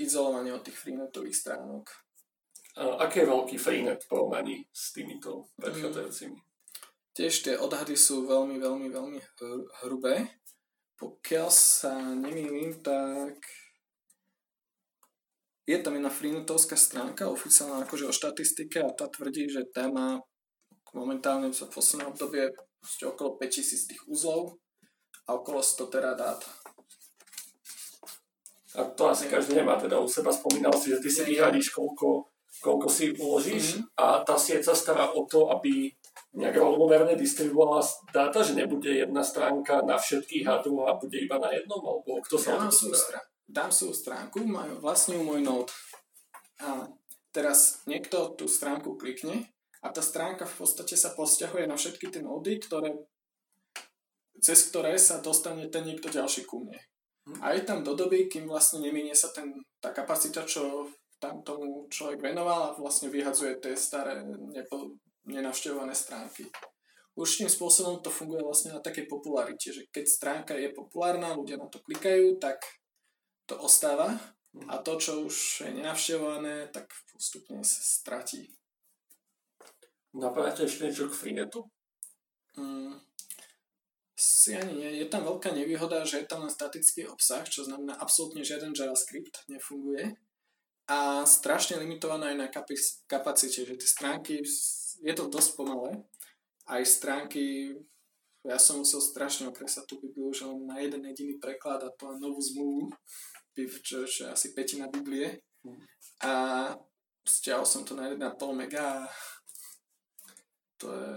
[0.01, 1.93] izolovanie od tých Freenetových stránok.
[2.81, 6.41] A aký je veľký Freenet v porovnaní s týmito predchádzajúcimi?
[6.41, 6.45] Mm.
[7.17, 9.21] Tiež tie odhady sú veľmi, veľmi, veľmi
[9.85, 10.29] hrubé
[10.97, 13.37] pokiaľ sa nemýlim, tak
[15.67, 20.23] je tam jedna freenotovská stránka oficiálna akože o štatistike a tá tvrdí, že tá má
[20.95, 22.55] momentálne v poslednom obdobie
[23.03, 24.57] okolo 5000 tých uzlov
[25.27, 26.41] a okolo 100 teradát.
[28.77, 32.29] A to asi každý nemá, teda u seba spomínal si, že ty si vyhradíš, koľko,
[32.61, 33.99] koľko si uložíš mm-hmm.
[33.99, 35.91] a tá sieť sa stará o to, aby
[36.37, 37.81] nejak rovnomerne distribuovala
[38.13, 42.37] dáta, že nebude jedna stránka na všetkých a druhá bude iba na jednom, alebo kto
[42.37, 45.71] sa ja to strá- Dám svoju stránku, majú vlastne môj node.
[46.59, 46.91] A
[47.31, 49.47] teraz niekto tú stránku klikne
[49.87, 52.91] a tá stránka v podstate sa posťahuje na všetky tie nody, ktoré,
[54.43, 56.81] cez ktoré sa dostane ten niekto ďalší ku mne.
[57.31, 57.39] Hm.
[57.39, 60.91] A je tam do doby, kým vlastne neminie sa ten, tá kapacita, čo
[61.23, 66.47] tam tomu človek venoval a vlastne vyhadzuje tie staré nepo, nenavštevované stránky.
[67.17, 71.67] Určitým spôsobom to funguje vlastne na takej popularite, že keď stránka je populárna, ľudia na
[71.67, 72.61] to klikajú, tak
[73.49, 74.21] to ostáva
[74.69, 78.53] a to, čo už je nenavštevované, tak postupne sa stratí.
[80.17, 81.69] Napadáte ešte niečo k Freenetu?
[82.57, 82.97] Mm,
[84.17, 84.91] si ani nie.
[85.05, 89.45] Je tam veľká nevýhoda, že je tam len statický obsah, čo znamená absolútne žiaden JavaScript
[89.53, 90.17] nefunguje
[90.89, 92.49] a strašne limitovaná aj na
[93.05, 94.41] kapacite, že tie stránky
[95.03, 96.05] je to dosť pomalé.
[96.67, 97.75] Aj stránky,
[98.43, 102.15] ja som musel strašne okresať tú Bibliu, že len na jeden jediný preklad a to
[102.19, 102.91] novú zmluvu,
[103.83, 105.43] čo, je asi petina Biblie.
[106.23, 106.71] A
[107.27, 108.23] stiahol som to na 1,5
[108.55, 109.11] mega a
[110.79, 111.13] to je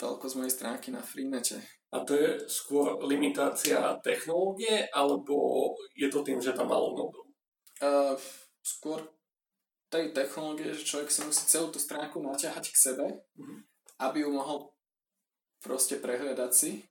[0.00, 1.60] toľko z mojej stránky na Freenete.
[1.90, 7.26] A to je skôr limitácia technológie, alebo je to tým, že tam malo nodov?
[7.82, 8.14] Uh,
[8.62, 9.02] skôr
[9.90, 13.58] tej technológie, že človek si musí celú tú stránku naťahať k sebe, mm-hmm.
[14.06, 14.70] aby ju mohol
[15.60, 16.86] proste prehľadať si.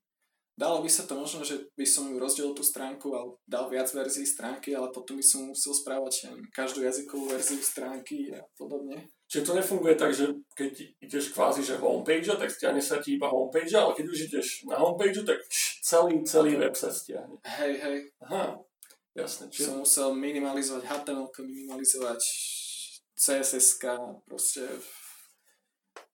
[0.59, 3.87] Dalo by sa to možno, že by som ju rozdelil tú stránku a dal viac
[3.95, 9.07] verzií stránky, ale potom by som musel správať každú jazykovú verziu stránky a podobne.
[9.31, 13.31] Čiže to nefunguje tak, že keď ideš kvázi, že homepage, tak stiahne sa ti iba
[13.31, 15.39] homepage, ale keď už ideš na homepage, tak
[15.79, 17.39] celý, celý web sa stiahne.
[17.47, 17.97] Hej, hej.
[18.27, 18.59] Aha,
[19.15, 19.47] jasne.
[19.47, 19.63] Čiže...
[19.63, 22.19] Som musel minimalizovať HTML, minimalizovať
[23.19, 23.75] css
[24.23, 24.63] proste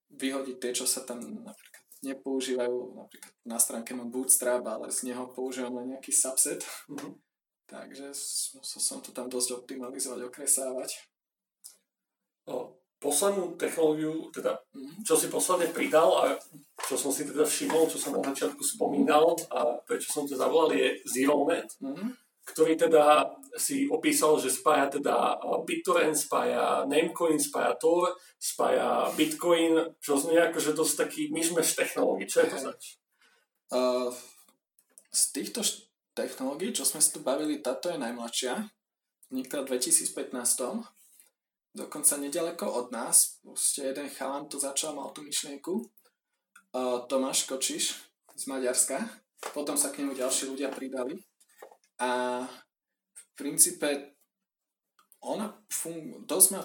[0.09, 2.97] vyhodiť tie, čo sa tam napríklad nepoužívajú.
[2.97, 6.65] Napríklad na stránke mám Bootstrap, ale z neho používam len nejaký subset.
[6.89, 7.13] Mm-hmm.
[7.65, 8.13] Takže
[8.57, 10.89] musel som to tam dosť optimalizovať, okresávať.
[12.45, 15.01] O, poslednú technológiu, teda mm-hmm.
[15.01, 16.23] čo si posledne pridal a
[16.85, 20.73] čo som si teda všimol, čo som na začiatku spomínal a prečo som to zavolal
[20.73, 21.69] je ZeroNet.
[21.81, 29.97] Mm-hmm ktorý teda si opísal, že spája teda BitTorrent, spája Namecoin, spája Tor, spája Bitcoin,
[29.97, 32.29] čo znie ako, že dosť taký myšmeš technológií.
[32.29, 32.81] Čo je to zač?
[33.73, 34.09] Uh,
[35.09, 35.65] z týchto
[36.13, 38.69] technológií, čo sme si tu bavili, táto je najmladšia.
[39.33, 41.75] Vznikla v 2015.
[41.75, 43.41] Dokonca nedaleko od nás.
[43.41, 45.81] Proste jeden chalan to začal, mal tú myšlienku.
[46.75, 47.97] Uh, Tomáš Kočiš
[48.35, 49.01] z Maďarska.
[49.55, 51.23] Potom sa k nemu ďalší ľudia pridali
[52.01, 52.43] a
[53.13, 54.15] v princípe
[55.23, 56.61] ona fun- dosť má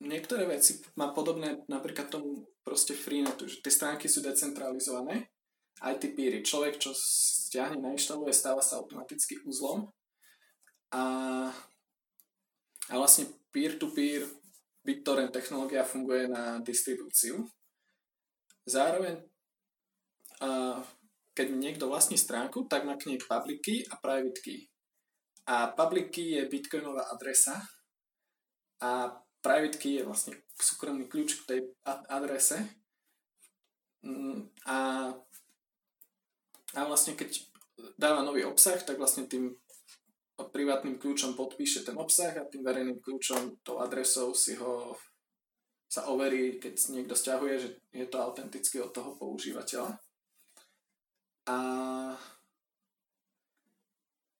[0.00, 5.28] niektoré veci má podobné napríklad tomu proste Freenetu, že tie stránky sú decentralizované,
[5.84, 6.40] aj tí píry.
[6.40, 9.88] Človek, čo stiahne, nainštaluje, stáva sa automaticky uzlom
[10.92, 11.04] a,
[12.88, 14.24] a vlastne peer-to-peer
[14.80, 17.44] BitTorrent technológia funguje na distribúciu.
[18.64, 19.20] Zároveň,
[20.40, 20.80] a
[21.40, 24.68] keď niekto vlastní stránku, tak má k nej public key a private key.
[25.48, 27.64] A public key je bitcoinová adresa
[28.84, 29.08] a
[29.40, 31.60] private key je vlastne súkromný kľúč k tej
[32.12, 32.60] adrese.
[34.04, 34.76] Mm, a,
[36.76, 37.40] a vlastne keď
[37.96, 39.56] dáva nový obsah, tak vlastne tým
[40.36, 44.92] privátnym kľúčom podpíše ten obsah a tým verejným kľúčom, tou adresou si ho
[45.88, 49.98] sa overí, keď niekto stiahuje, že je to autenticky od toho používateľa.
[51.50, 51.56] A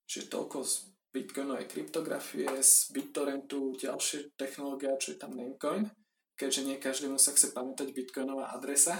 [0.07, 5.91] čiže toľko z bitcoinovej kryptografie, z BitTorrentu, ďalšia technológia, čo je tam Namecoin.
[6.39, 8.95] Keďže nie každému sa chce pamätať bitcoinová adresa,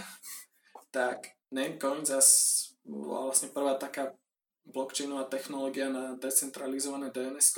[0.91, 4.19] tak Namecoin zase bola vlastne prvá taká
[4.67, 7.55] blockchainová technológia na decentralizované dns.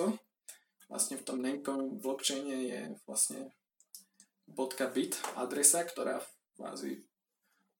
[0.92, 3.56] Vlastne v tom Namecoin blockchaine je vlastne
[4.92, 6.20] .bit adresa, ktorá
[6.60, 7.08] kvázi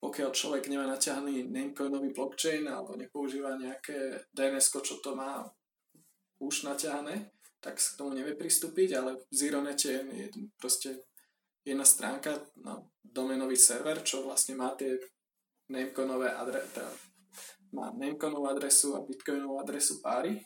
[0.03, 5.47] pokiaľ človek nemá naťahaný Namecoinový blockchain alebo nepoužíva nejaké dns čo to má
[6.43, 7.31] už naťahané,
[7.63, 10.27] tak k tomu nevie pristúpiť, ale v Zeronete je
[10.59, 11.07] proste
[11.63, 14.99] jedna stránka na domenový server, čo vlastne má tie
[15.71, 16.83] Namecoinové adresy,
[17.71, 20.43] má Namecoinovú adresu a Bitcoinovú adresu páry.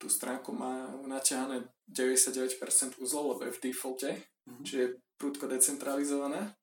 [0.00, 4.64] Tú stránku má naťahané 99% uzlov, lebo je v defalte, mm-hmm.
[4.64, 6.56] čiže je prúdko decentralizované.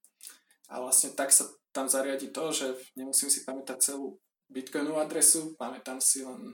[0.73, 5.97] A vlastne tak sa tam zariadi to, že nemusím si pamätať celú Bitcoinovú adresu, pamätám
[5.97, 6.53] si len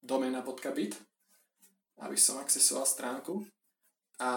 [0.00, 0.96] domena.bit,
[2.00, 3.44] aby som akcesoval stránku.
[4.16, 4.32] A,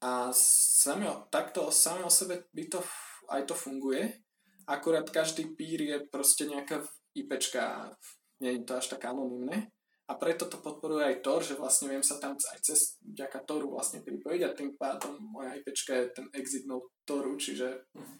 [0.00, 2.80] a sami, takto sami o sebe by to
[3.28, 4.24] aj to funguje,
[4.64, 6.80] akurát každý pír je proste nejaká
[7.12, 7.92] IPčka,
[8.40, 9.68] nie je to až tak anonimné.
[10.06, 13.74] A preto to podporuje aj Tor, že vlastne viem sa tam aj cez vďaka Toru
[13.74, 18.16] vlastne pripojiť a tým pádom moja IPčka je ten exit node Toru, čiže mm.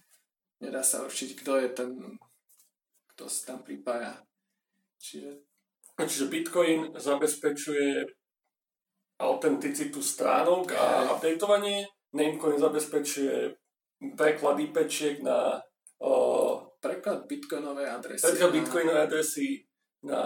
[0.66, 1.90] nedá sa určiť, kto je ten,
[3.14, 4.18] kto sa tam pripája.
[4.98, 5.46] Čiže...
[5.96, 8.04] Čiže Bitcoin zabezpečuje
[9.16, 13.56] autenticitu stránok a updateovanie, Namecoin zabezpečuje
[14.16, 15.56] preklad IPčiek na
[16.00, 16.12] o,
[16.80, 18.24] preklad bitcoinovej adresy.
[18.28, 19.48] Preklad bitcoinovej adresy
[20.04, 20.20] na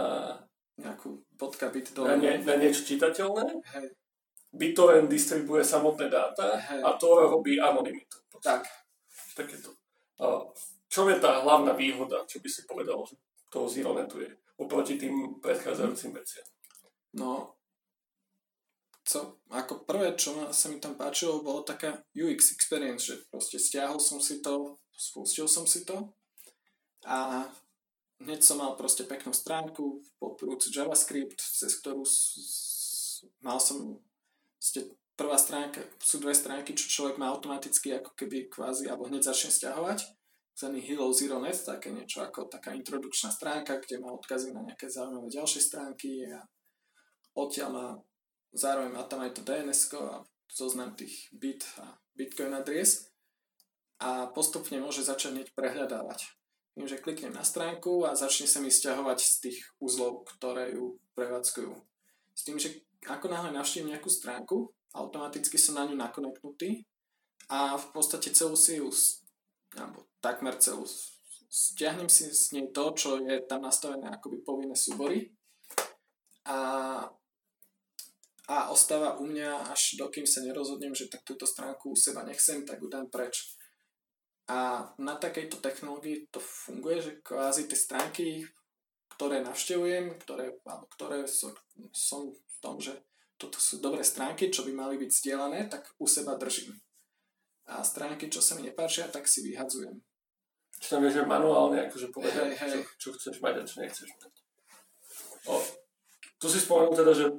[0.78, 1.22] nejakú
[1.72, 3.64] bit na, nie, na niečo čitateľné.
[3.76, 3.86] Hej.
[4.50, 6.82] BitTorrent distribuje samotné dáta Hej.
[6.82, 8.18] a to robí anonymitu.
[8.42, 8.66] Tak.
[9.38, 9.72] Takéto.
[10.90, 13.14] Čo je tá hlavná výhoda, čo by si povedal, že
[13.46, 16.46] toho Zeronetu je oproti tým predchádzajúcim veciam?
[17.14, 17.54] No,
[19.10, 23.58] co, ako prvé, čo ma, sa mi tam páčilo, bolo taká UX experience, že proste
[23.58, 26.14] stiahol som si to, spustil som si to
[27.06, 27.48] a
[28.20, 32.04] hneď som mal proste peknú stránku, podporujúcu JavaScript, cez ktorú
[33.40, 34.00] mal som
[34.60, 39.32] ste, prvá stránka, sú dve stránky, čo človek má automaticky ako keby kvázi, alebo hneď
[39.32, 40.04] začne stiahovať
[40.60, 44.92] zvaný Hello Zero Net, také niečo ako taká introdukčná stránka, kde má odkazy na nejaké
[44.92, 46.44] zaujímavé ďalšie stránky a
[47.32, 47.86] odtiaľ má
[48.52, 53.06] zároveň má tam aj to DNS a zoznam tých bit a bitcoin adries
[54.02, 56.39] a postupne môže začať hneď prehľadávať.
[56.78, 61.02] Tým, že kliknem na stránku a začne sa mi stiahovať z tých uzlov, ktoré ju
[61.18, 61.72] prevádzkujú.
[62.34, 66.86] S tým, že ako náhle navštívim nejakú stránku, automaticky som na ňu nakonektnutý
[67.50, 68.88] a v podstate celú si ju,
[69.76, 70.86] alebo takmer celú,
[71.50, 75.34] stiahnem si z nej to, čo je tam nastavené akoby povinné súbory
[76.46, 77.10] a
[78.50, 82.66] a ostáva u mňa, až dokým sa nerozhodnem, že tak túto stránku u seba nechcem,
[82.66, 83.54] tak ju dám preč.
[84.50, 88.26] A na takejto technológii to funguje, že kvázi tie stránky,
[89.14, 91.54] ktoré navštevujem, ktoré, alebo ktoré som,
[91.94, 92.98] som v tom, že
[93.38, 96.74] toto sú dobré stránky, čo by mali byť zdieľané, tak u seba držím.
[97.70, 100.02] A stránky, čo sa mi nepáčia, tak si vyhadzujem.
[100.82, 102.82] Čo tam že manuálne akože povedať, hey, hey.
[102.82, 104.32] Čo, čo chceš mať a čo nechceš mať.
[105.46, 105.62] O,
[106.42, 107.30] tu si spomenul teda, že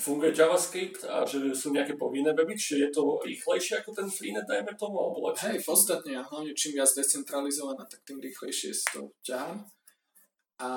[0.00, 4.48] funguje JavaScript a že sú nejaké povinné weby, čiže je to rýchlejšie ako ten freenet,
[4.48, 5.54] dajme tomu, alebo lepšie?
[5.54, 9.64] Hej, podstatne a hlavne čím viac decentralizovaná, tak tým rýchlejšie si to ťahám.
[10.62, 10.70] A,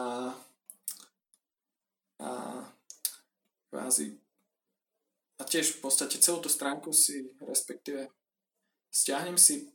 [2.20, 2.30] a
[3.72, 4.18] kvázi
[5.38, 8.10] a tiež v podstate celú tú stránku si, respektíve
[8.90, 9.70] stiahnem si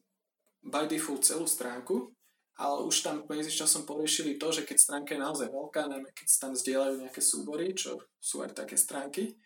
[0.66, 2.11] by default celú stránku,
[2.59, 6.38] ale už tam časom poriešili to, že keď stránka je naozaj veľká, najmä keď sa
[6.48, 9.36] tam zdieľajú nejaké súbory, čo sú aj také stránky,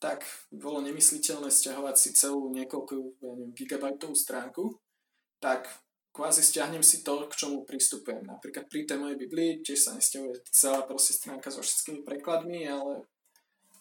[0.00, 4.80] tak bolo nemysliteľné stiahovať si celú niekoľko ja neviem, gigabajtovú stránku,
[5.40, 5.68] tak
[6.12, 8.24] kvázi stiahnem si to, k čomu pristupujem.
[8.24, 13.04] Napríklad pri tej mojej Biblii tiež sa nestiahuje celá proste stránka so všetkými prekladmi, ale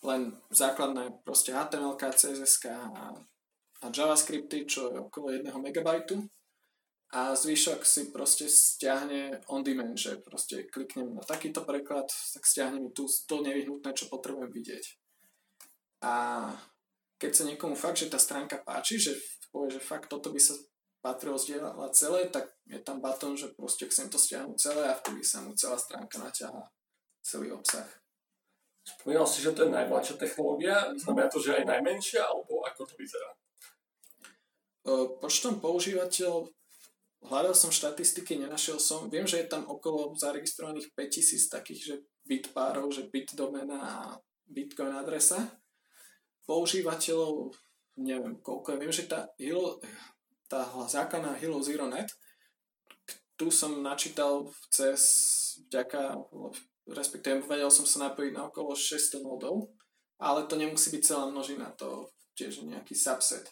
[0.03, 3.11] len základné proste HTML, CSS a,
[3.83, 5.77] a JavaScripty, čo je okolo 1 MB
[7.09, 12.77] a zvyšok si proste stiahne on demand, že proste kliknem na takýto preklad, tak stiahne
[12.77, 14.85] mi tu to nevyhnutné, čo potrebujem vidieť.
[16.05, 16.13] A
[17.17, 19.17] keď sa niekomu fakt, že tá stránka páči, že
[19.49, 20.53] povie, že fakt toto by sa
[21.01, 25.25] patrilo zdieľať celé, tak je tam button, že proste chcem to stiahnuť celé a vtedy
[25.25, 26.69] sa mu celá stránka naťahá
[27.25, 27.89] celý obsah.
[28.85, 32.93] Spomínal si, že to je najmladšia technológia, znamená to, že aj najmenšia, alebo ako to
[32.95, 33.31] vyzerá?
[35.19, 36.53] Počtom používateľov
[37.19, 39.11] Hľadal som štatistiky, nenašiel som.
[39.11, 43.95] Viem, že je tam okolo zaregistrovaných 5000 takých, že bit párov, že bit domena a
[44.47, 45.59] bitcoin adresa.
[46.47, 47.51] Používateľov,
[47.99, 48.81] neviem koľko je.
[48.81, 49.83] Viem, že tá, Hilo,
[50.47, 52.07] tá základná Hilo Zero Net,
[53.35, 54.99] tu som načítal cez
[55.67, 56.15] vďaka,
[56.91, 59.71] respektíve vedel som sa napojiť na okolo 600 nodov,
[60.19, 63.47] ale to nemusí byť celá množina, to tiež nejaký subset.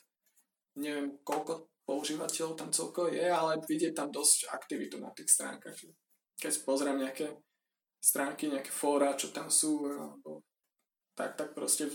[0.75, 5.79] Neviem, koľko používateľov tam celkovo je, ale vidieť tam dosť aktivitu na tých stránkach.
[6.35, 7.31] Keď pozriem nejaké
[8.03, 10.43] stránky, nejaké fóra, čo tam sú, alebo
[11.15, 11.87] tak, tak proste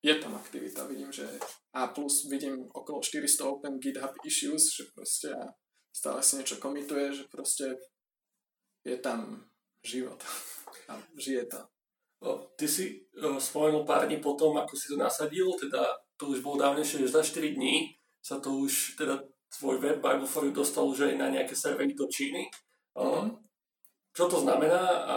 [0.00, 0.88] je tam aktivita.
[0.88, 1.28] Vidím, že
[1.76, 5.52] a plus vidím okolo 400 open GitHub issues, že proste a
[5.92, 7.76] stále si niečo komituje, že proste
[8.82, 9.44] je tam
[9.84, 10.18] život
[10.90, 11.60] a žije to.
[12.58, 13.06] Ty si
[13.38, 15.86] spomenul pár dní potom, ako si to nasadil, teda
[16.18, 17.97] to už bolo dávnejšie, že za 4 dní
[18.28, 21.96] sa to už, teda svoj web Bible for you dostal už aj na nejaké servery
[21.96, 22.52] do Číny.
[22.92, 23.40] Mm-hmm.
[24.12, 25.16] Čo to znamená a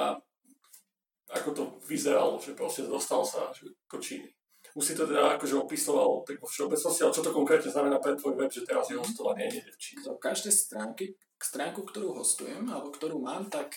[1.31, 3.51] ako to vyzeralo, že proste dostal sa
[3.91, 4.31] do Číny.
[4.71, 8.15] Už si to teda akože opisoval tak vo všeobecnosti, ale čo to konkrétne znamená pre
[8.15, 9.03] tvoj web, že teraz je mhm.
[9.03, 10.01] hostovaný aj niekde v Číne?
[10.07, 11.05] Do každej stránky,
[11.35, 13.75] stránku, ktorú hostujem, alebo ktorú mám, tak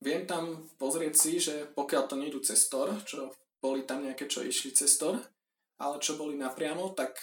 [0.00, 3.28] viem tam pozrieť si, že pokiaľ to nejdu cez Tor, čo
[3.60, 5.20] boli tam nejaké, čo išli cez Tor,
[5.76, 7.20] ale čo boli napriamo, tak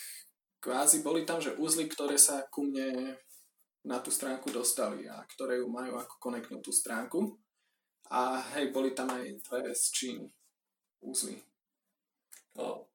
[0.60, 3.18] kvázi boli tam, že úzly, ktoré sa ku mne
[3.88, 7.40] na tú stránku dostali a ktoré ju majú ako konektnú tú stránku.
[8.12, 10.28] A hej, boli tam aj dve z Číny
[11.04, 11.40] úzly.
[12.56, 12.88] No.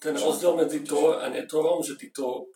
[0.00, 2.50] Ten rozdiel medzi to a netorom, že ty to,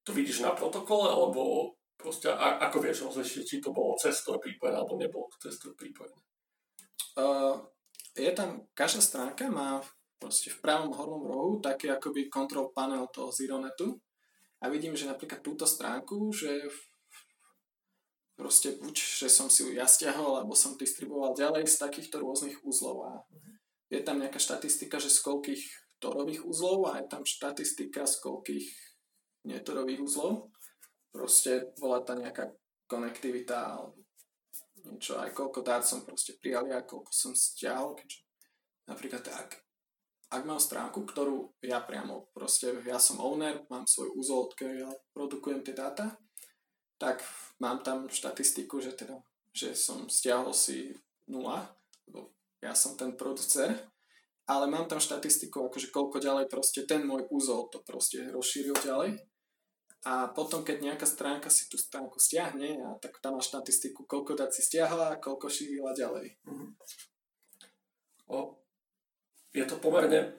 [0.00, 4.38] to vidíš na protokole, alebo proste, a, ako vieš rozlišiť, či to bolo cez to
[4.40, 6.16] pripojené, alebo nebolo to cez to pripojené?
[7.18, 7.60] Uh,
[8.16, 9.84] je tam, každá stránka má
[10.16, 14.00] proste v pravom hornom rohu taký akoby control panel toho Zeronetu
[14.60, 16.64] a vidím, že napríklad túto stránku, že
[18.36, 22.60] proste buď, že som si ju ja stiahol, alebo som distribuoval ďalej z takýchto rôznych
[22.64, 22.96] úzlov.
[23.04, 23.12] A
[23.88, 25.62] je tam nejaká štatistika, že z koľkých
[26.00, 28.66] torových úzlov a je tam štatistika z koľkých
[29.48, 30.52] netorových úzlov.
[31.12, 32.52] Proste bola tam nejaká
[32.84, 34.04] konektivita alebo
[34.86, 38.22] niečo, aj koľko dát som proste prijali a koľko som stiahol, keďže
[38.86, 39.65] napríklad tak
[40.26, 44.90] ak mám stránku, ktorú ja priamo proste, ja som owner, mám svoj úzol, odkiaľ ja
[45.14, 46.18] produkujem tie dáta,
[46.98, 47.22] tak
[47.62, 49.22] mám tam štatistiku, že teda,
[49.54, 50.96] že som stiahol si
[51.30, 51.70] nula,
[52.08, 53.70] lebo ja som ten producer,
[54.46, 59.18] ale mám tam štatistiku, akože koľko ďalej proste ten môj úzol to proste rozšíril ďalej.
[60.06, 64.38] A potom, keď nejaká stránka si tú stránku stiahne, a tak tam má štatistiku, koľko
[64.38, 66.38] dát si stiahla koľko šírila ďalej.
[66.46, 66.70] Mm-hmm.
[68.30, 68.54] O,
[69.56, 70.36] je to pomerne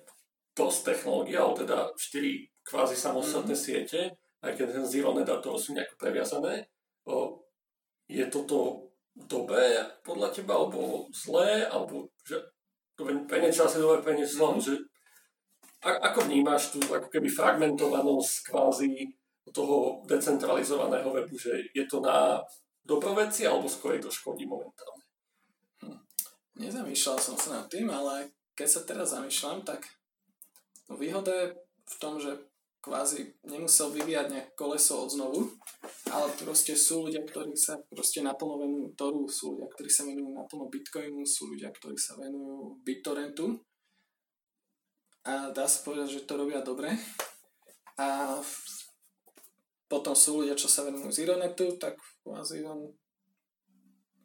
[0.53, 3.63] dosť technológia, ale teda 4 kvázi samostatné mm.
[3.65, 3.99] siete,
[4.45, 6.70] aj keď ten Zero Net sú nejako previazané.
[7.09, 7.41] O,
[8.05, 12.38] je toto dobré podľa teba, alebo zlé, alebo že
[13.26, 14.61] pre niečo asi dobré, pre niečo zlé, mm.
[14.61, 14.74] že
[15.82, 18.93] a, ako vnímaš tú ako keby fragmentovanosť kvázi
[19.49, 22.41] toho decentralizovaného webu, že je to na
[22.84, 25.05] dobro veci, alebo skôr to škodí momentálne?
[25.86, 25.99] Hm.
[26.59, 29.86] Nezamýšľal som sa nad tým, ale keď sa teraz zamýšľam, tak
[30.89, 31.47] no výhoda je
[31.88, 32.34] v tom, že
[32.82, 35.39] kvázi nemusel vyvíjať nejaké koleso od znovu,
[36.10, 40.32] ale proste sú ľudia, ktorí sa proste naplno venujú Toru, sú ľudia, ktorí sa venujú
[40.34, 43.60] naplno Bitcoinu, sú ľudia, ktorí sa venujú BitTorrentu
[45.28, 46.88] a dá sa povedať, že to robia dobre.
[47.99, 48.39] A
[49.91, 52.88] potom sú ľudia, čo sa venujú Zeronetu, tak kvázi on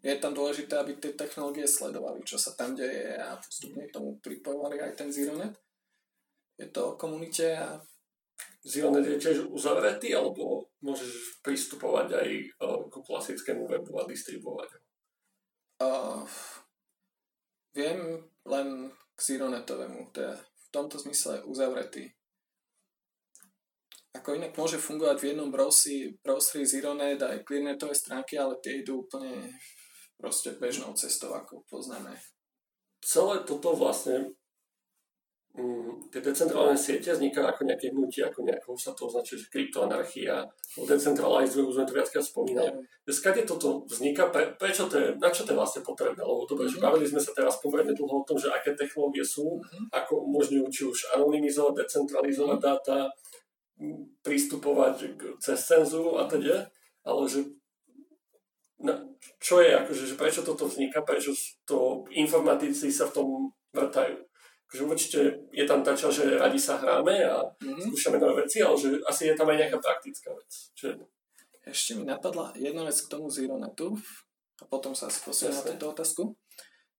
[0.03, 4.83] je tam dôležité, aby tie technológie sledovali, čo sa tam deje a postupne tomu pripojovali
[4.83, 5.55] aj ten Zeronet.
[6.59, 7.79] Je to o komunite a
[8.67, 12.47] Zeronet je tiež uzavretý, alebo môžeš pristupovať aj e,
[12.91, 14.81] k klasickému webu a distribuovať ho?
[15.83, 16.23] Uh,
[17.75, 22.11] viem len k Zeronetovému, teda v tomto zmysle uzavretý.
[24.19, 29.07] Ako inak môže fungovať v jednom browseri, browseri Zeronet aj clearnetové stránky, ale tie idú
[29.07, 29.59] úplne
[30.23, 32.15] proste bežnou cestou, ako poznáme.
[33.03, 34.31] Celé toto vlastne
[35.59, 40.47] mm, tie decentrálne siete vznikajú ako nejaké hnutie, ako nejakou sa to označuje, že kryptoanarchia,
[40.79, 42.71] decentralizujú, už sme to viackrát spomínali.
[42.71, 43.11] Yeah.
[43.11, 46.23] Skade toto vzniká, pre, prečo to je, na čo to je vlastne potrebné?
[46.23, 46.79] Lebo to, mm-hmm.
[46.79, 49.91] bavili sme sa teraz pomerne dlho o tom, že aké technológie sú, mm-hmm.
[49.91, 52.71] ako umožňujú či už anonymizovať, decentralizovať mm-hmm.
[52.71, 53.11] dáta,
[54.23, 56.71] pristupovať cez cenzúru a teda,
[57.03, 57.43] ale že
[58.79, 59.12] na,
[59.43, 61.35] čo je, akože, že prečo toto vzniká, prečo
[61.67, 63.29] to informatici sa v tom
[63.75, 64.19] vrtajú.
[64.71, 65.21] Akože určite
[65.53, 67.93] je tam tá časť, že radi sa hráme a mm-hmm.
[67.93, 70.51] skúšame nové veci, ale že asi je tam aj nejaká praktická vec.
[70.73, 70.97] Čo
[71.69, 73.95] Ešte mi napadla jedna vec k tomu Zeronetu
[74.59, 75.21] a potom sa asi
[75.51, 76.23] na túto otázku.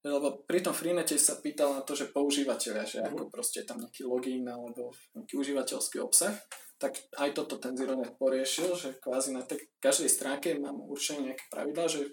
[0.03, 3.15] Lebo pri tom Freenete sa pýtal na to, že používateľia, že mm-hmm.
[3.15, 6.35] ako proste tam nejaký login alebo nejaký užívateľský obsah
[6.83, 11.47] tak aj toto ten Zironet poriešil, že kvázi na tej každej stránke mám určené nejaké
[11.47, 12.11] pravidlá, že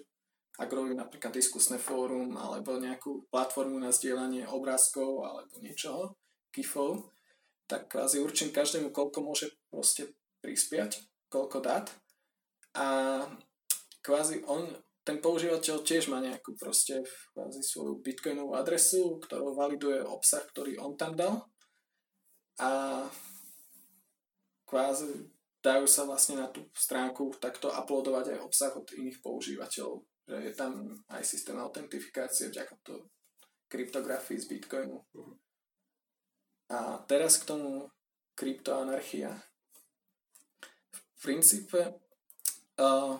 [0.55, 6.15] ak robím napríklad diskusné fórum alebo nejakú platformu na zdieľanie obrázkov alebo niečoho,
[6.55, 7.11] kifov,
[7.67, 11.91] tak kvázi určím každému, koľko môže proste prispiať, koľko dát.
[12.79, 13.27] A
[13.99, 14.71] kvázi on,
[15.03, 17.03] ten používateľ tiež má nejakú proste
[17.35, 21.43] kvázi svoju bitcoinovú adresu, ktorou validuje obsah, ktorý on tam dal.
[22.63, 23.03] A
[24.71, 25.27] kvázi
[25.59, 30.07] dajú sa vlastne na tú stránku takto uploadovať aj obsah od iných používateľov.
[30.25, 30.71] Že je tam
[31.11, 33.11] aj systém autentifikácie vďaka to
[33.67, 35.03] kryptografii z Bitcoinu.
[36.71, 37.91] A teraz k tomu
[38.39, 39.35] kryptoanarchia.
[40.89, 41.77] V princípe
[42.81, 43.13] uh,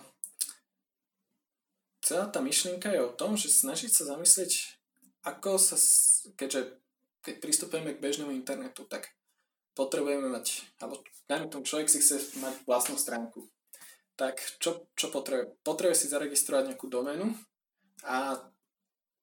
[2.02, 4.82] celá tá myšlienka je o tom, že snažiť sa zamyslieť,
[5.22, 5.78] ako sa,
[6.34, 6.82] keďže
[7.22, 9.14] keď pristupujeme k bežnému internetu, tak
[9.74, 13.48] potrebujeme mať, alebo dajme tomu, človek si chce mať vlastnú stránku.
[14.20, 15.64] Tak čo, čo potrebuje?
[15.64, 17.32] Potrebuje si zaregistrovať nejakú doménu
[18.06, 18.38] a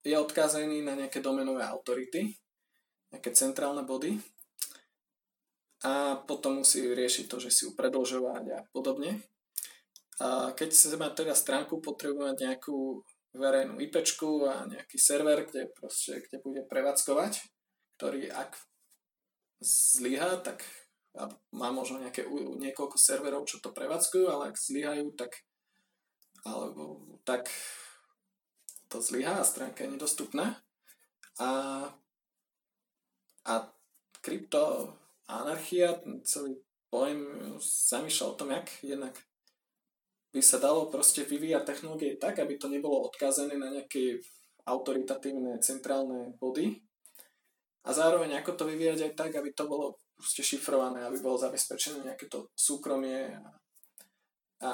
[0.03, 2.33] je odkázaný na nejaké domenové autority,
[3.13, 4.17] nejaké centrálne body
[5.85, 9.23] a potom musí riešiť to, že si ju predlžovať a podobne.
[10.19, 13.07] A keď sa má teda stránku, potrebuje mať nejakú
[13.39, 14.03] verejnú IP
[14.51, 17.39] a nejaký server, kde, proste, kde bude prevádzkovať,
[17.95, 18.59] ktorý ak
[19.63, 20.63] zlyhá, tak
[21.51, 22.27] má možno nejaké,
[22.63, 25.43] niekoľko serverov, čo to prevádzkujú, ale ak zlyhajú, tak
[26.47, 27.51] alebo tak
[28.89, 30.63] to zlyhá a stránka je nedostupná.
[31.39, 31.51] A,
[33.45, 33.55] a
[34.23, 34.95] krypto
[35.29, 36.57] anarchia, celý
[36.89, 37.21] pojem
[37.61, 39.15] zamýšľa o tom, jak jednak
[40.33, 44.21] by sa dalo proste vyvíjať technológie tak, aby to nebolo odkázané na nejaké
[44.69, 46.88] autoritatívne centrálne body,
[47.89, 52.05] a zároveň ako to vyvíjať aj tak, aby to bolo proste šifrované, aby bolo zabezpečené
[52.05, 53.49] nejaké to súkromie a,
[54.61, 54.71] a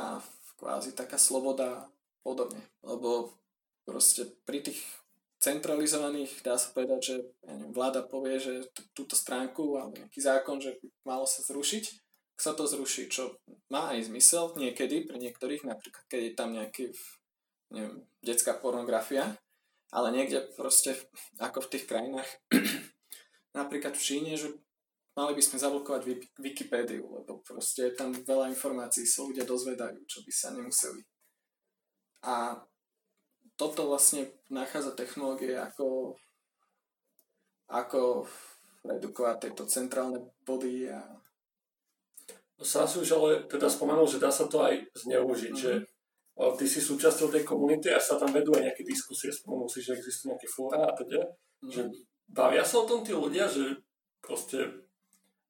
[0.59, 1.87] kvázi taká sloboda
[2.27, 2.59] podobne.
[2.83, 3.39] Lebo
[3.87, 4.83] proste pri tých
[5.39, 10.19] centralizovaných, dá sa povedať, že ja neviem, vláda povie, že t- túto stránku alebo nejaký
[10.19, 11.85] zákon, že malo sa zrušiť,
[12.35, 13.39] sa to zruší, čo
[13.71, 16.85] má aj zmysel niekedy pri niektorých, napríklad keď je tam nejaký
[17.71, 19.37] neviem, detská pornografia,
[19.95, 20.97] ale niekde proste
[21.39, 22.27] ako v tých krajinách
[23.55, 24.53] napríklad v Číne, že
[25.15, 26.03] mali by sme zablokovať
[26.37, 31.03] Wikipédiu, lebo proste je tam veľa informácií, sa ľudia dozvedajú, čo by sa nemuseli.
[32.27, 32.59] A
[33.55, 36.19] toto vlastne nachádza technológie, ako,
[37.71, 38.27] ako
[38.83, 41.01] redukovať tieto centrálne body a
[42.55, 45.83] No sám si už ale teda spomenul, že dá sa to aj zneužiť, mm-hmm.
[45.83, 49.83] že ty si súčasťou tej komunity a sa tam vedú aj nejaké diskusie, spomenul si,
[49.83, 51.71] že existujú nejaké fóra a teda, mm-hmm.
[51.75, 51.83] že
[52.29, 53.81] bavia sa o tom tí ľudia, že
[54.25, 54.85] proste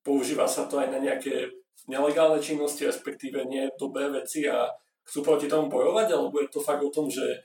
[0.05, 1.51] používa sa to aj na nejaké
[1.89, 4.69] nelegálne činnosti, respektíve nie dobré veci a
[5.05, 7.45] chcú proti tomu bojovať, alebo je to fakt o tom, že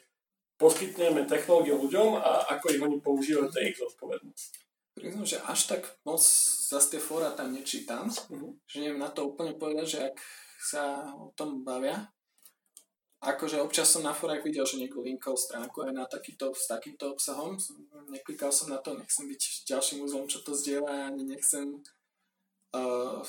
[0.60, 4.52] poskytneme technológie ľuďom a ako ich oni používajú, to je ich zodpovednosť.
[5.00, 8.52] Priznám, že až tak moc zase tie fóra tam nečítam, uh-huh.
[8.68, 10.16] že neviem na to úplne povedať, že ak
[10.60, 12.12] sa o tom bavia,
[13.20, 17.12] akože občas som na forách videl, že niekto linkol stránku aj na takýto, s takýmto
[17.16, 17.60] obsahom.
[18.08, 21.84] Neklikal som na to, nechcem byť ďalším úzlom, čo to zdieľa, ani nechcem
[22.76, 23.20] uh,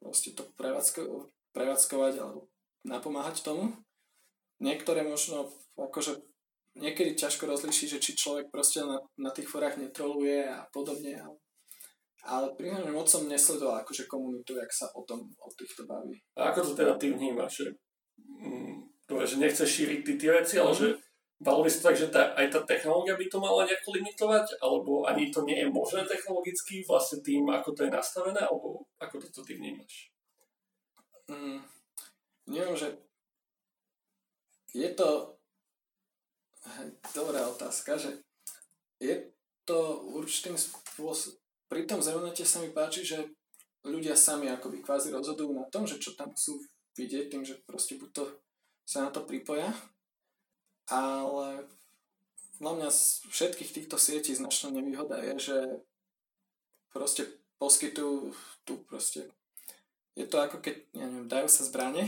[0.00, 2.48] proste to prevádzko, prevádzkovať alebo
[2.84, 3.76] napomáhať tomu.
[4.60, 6.24] Niektoré možno, akože
[6.80, 11.36] niekedy ťažko rozlišiť, že či človek proste na, na tých forách netroluje a podobne, ale,
[12.24, 16.20] ale pri moc som nesledoval akože komunitu, jak sa o tom, o týchto baví.
[16.38, 17.68] A ako to teda ty vnímaš?
[18.18, 20.88] Mm, že nechceš šíriť ty tie veci, ale že
[21.42, 25.04] Balo by sa tak, že tá, aj tá technológia by to mala nejako limitovať, alebo
[25.04, 29.42] ani to nie je možné technologicky, vlastne tým, ako to je nastavené, alebo ako to
[29.42, 30.14] ty vnímaš?
[31.28, 31.60] Mm,
[32.48, 32.88] neviem, že
[34.72, 35.36] je to
[37.12, 38.24] dobrá otázka, že
[39.02, 39.28] je
[39.68, 43.18] to určitým spôsobom pri tom Zeonete sa mi páči, že
[43.82, 46.60] ľudia sami akoby kvázi rozhodujú na tom, že čo tam chcú
[46.94, 48.24] vidieť, tým, že proste buď to
[48.84, 49.72] sa na to pripoja,
[50.88, 51.64] ale
[52.60, 55.58] na mňa z všetkých týchto sietí značná nevýhoda je, že
[56.94, 57.26] proste
[57.58, 59.26] poskytujú tu proste
[60.14, 62.06] je to ako keď, ja neviem, dajú sa zbranie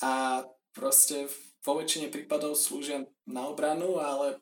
[0.00, 1.28] a proste
[1.60, 4.40] vo väčšine prípadov slúžia na obranu, ale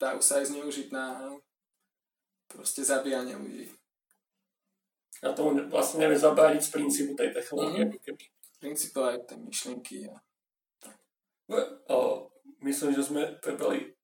[0.00, 1.36] dajú sa aj zneužiť na
[2.48, 3.68] proste zabíjanie ľudí.
[5.20, 7.92] A to vlastne nevie zabrániť z princípu tej technológie.
[7.92, 8.16] Mm-hmm.
[8.60, 9.96] Princípu aj tej myšlienky.
[10.08, 10.23] A...
[11.48, 11.56] No,
[11.92, 11.98] o,
[12.64, 13.94] myslím, že sme prebrali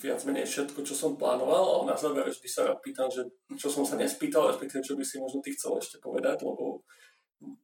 [0.00, 3.24] viac menej všetko, čo som plánoval, ale na záver vždy sa pýtam, že
[3.60, 6.80] čo som sa nespýtal, respektíve čo by si možno ty chcel ešte povedať, lebo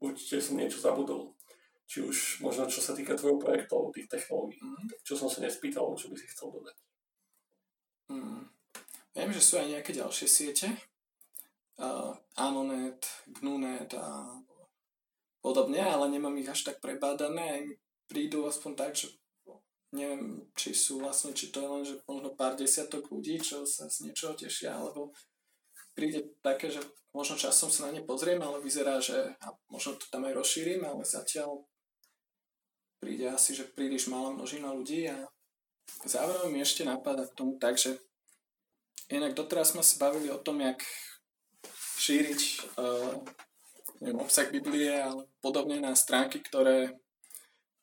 [0.00, 1.32] určite som niečo zabudol.
[1.88, 4.60] Či už možno čo sa týka tvojho projektov, tých technológií.
[4.60, 4.88] Mm.
[4.88, 6.76] Tak čo som sa nespýtal, čo by si chcel dodať.
[8.12, 8.44] Mm.
[9.12, 10.68] Viem, že sú aj nejaké ďalšie siete.
[11.76, 13.04] Uh, Anonet,
[13.40, 14.40] Gnunet a
[15.40, 17.76] podobne, ale nemám ich až tak prebádané.
[18.12, 19.08] Prídu aspoň tak, že
[19.96, 23.88] neviem, či sú vlastne, či to je len, že možno pár desiatok ľudí, čo sa
[23.88, 25.16] z niečoho tešia, alebo
[25.96, 26.80] príde také, že
[27.12, 30.84] možno časom sa na ne pozriem, ale vyzerá, že a možno to tam aj rozšírim,
[30.84, 31.64] ale zatiaľ
[33.00, 35.28] príde asi, že príliš malá množina ľudí a
[36.08, 38.00] záverom mi ešte napadá k tomu tak, že
[39.12, 40.80] inak doteraz sme sa bavili o tom, jak
[42.00, 42.40] šíriť
[42.80, 43.20] uh,
[44.00, 46.96] neviem, obsah Biblie ale podobne na stránky, ktoré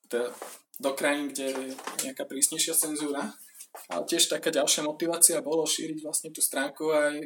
[0.10, 0.34] teda
[0.80, 1.66] do krajín, kde je
[2.07, 3.36] nejaká prísnejšia cenzúra.
[3.88, 7.22] Ale tiež taká ďalšia motivácia bolo šíriť vlastne tú stránku aj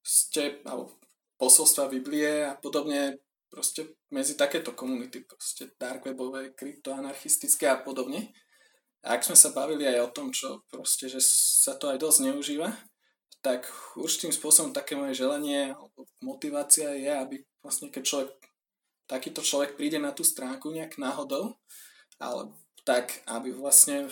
[0.00, 0.96] ste, alebo
[1.36, 3.20] posolstva Biblie a podobne
[3.52, 8.32] proste medzi takéto komunity, proste darkwebové, kryptoanarchistické a podobne.
[9.04, 12.32] A ak sme sa bavili aj o tom, čo proste, že sa to aj dosť
[12.32, 12.72] neužíva,
[13.44, 15.70] tak určitým spôsobom také moje želanie
[16.18, 18.30] motivácia je, aby vlastne keď človek,
[19.06, 21.54] takýto človek príde na tú stránku nejak náhodou,
[22.20, 22.52] ale
[22.86, 24.08] tak, aby vlastne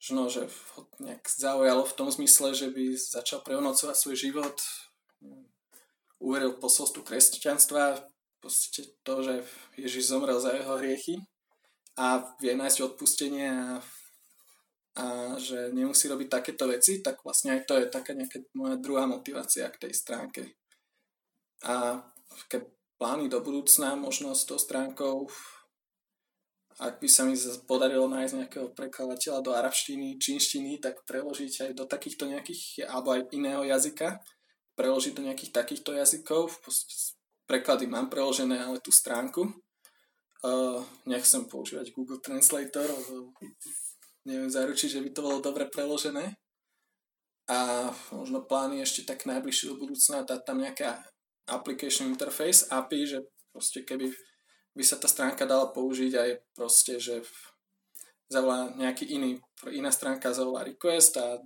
[0.00, 0.48] že, no, že
[0.96, 4.56] nejak zaujalo v tom zmysle, že by začal prehodnocovať svoj život,
[6.16, 8.00] uveril posolstvu kresťanstva,
[8.40, 9.34] podstate to, že
[9.76, 11.20] Ježiš zomrel za jeho hriechy
[12.00, 13.84] a vie nájsť odpustenie a,
[14.96, 15.04] a
[15.36, 19.68] že nemusí robiť takéto veci, tak vlastne aj to je taká nejaká moja druhá motivácia
[19.68, 20.56] k tej stránke.
[21.68, 22.00] A
[22.48, 22.64] keď
[22.96, 25.28] plány do budúcna, možno s tou stránkou
[26.80, 27.36] ak by sa mi
[27.68, 33.28] podarilo nájsť nejakého prekladateľa do arabštiny, čínštiny, tak preložiť aj do takýchto nejakých, alebo aj
[33.36, 34.16] iného jazyka,
[34.80, 36.48] preložiť do nejakých takýchto jazykov.
[37.44, 39.52] Preklady mám preložené, ale tú stránku.
[40.40, 42.88] Uh, nechcem používať Google Translator,
[44.24, 46.32] neviem zaručiť, že by to bolo dobre preložené.
[47.52, 50.96] A možno plány ešte tak najbližšie do budúcna dať tam nejaká
[51.50, 53.18] application interface, API, že
[53.52, 54.08] proste keby
[54.76, 57.26] by sa tá stránka dala použiť aj proste, že
[58.30, 61.42] zavolá nejaký iný, iná stránka zavolá request a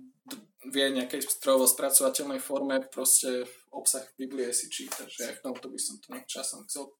[0.65, 5.79] vie nejakej strojovo spracovateľnej forme proste obsah Biblie si čítať, že aj v tomto by
[5.81, 6.95] som to nejak časom chcel v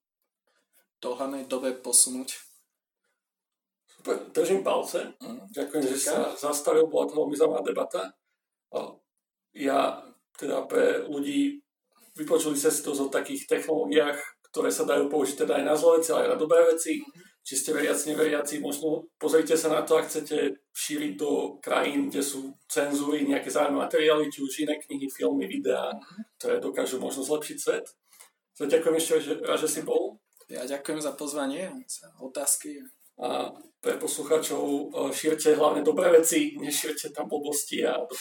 [1.02, 2.34] dohľadnej dobe posunúť.
[3.90, 5.18] Super, držím palce.
[5.18, 5.50] Mm.
[5.50, 8.02] Ďakujem, že sa zastavil, bola to veľmi zaujímavá debata.
[9.56, 10.04] Ja
[10.36, 11.64] teda pre ľudí
[12.14, 14.20] vypočuli sa si to o takých technológiách,
[14.56, 17.04] ktoré sa dajú použiť teda aj na zlé veci, ale aj na dobré veci.
[17.44, 22.24] Či ste veriaci, neveriaci, možno pozrite sa na to, ak chcete šíriť do krajín, kde
[22.24, 25.92] sú cenzúry, nejaké zaujímavé materiály, či už iné knihy, filmy, videá,
[26.40, 27.86] ktoré dokážu možno zlepšiť svet.
[28.56, 30.24] So, ďakujem ešte, že, že si bol.
[30.48, 32.80] Ja ďakujem za pozvanie, za otázky.
[33.20, 33.52] A
[33.84, 38.16] pre poslucháčov šírte hlavne dobré veci, nešírte tam blbosti a do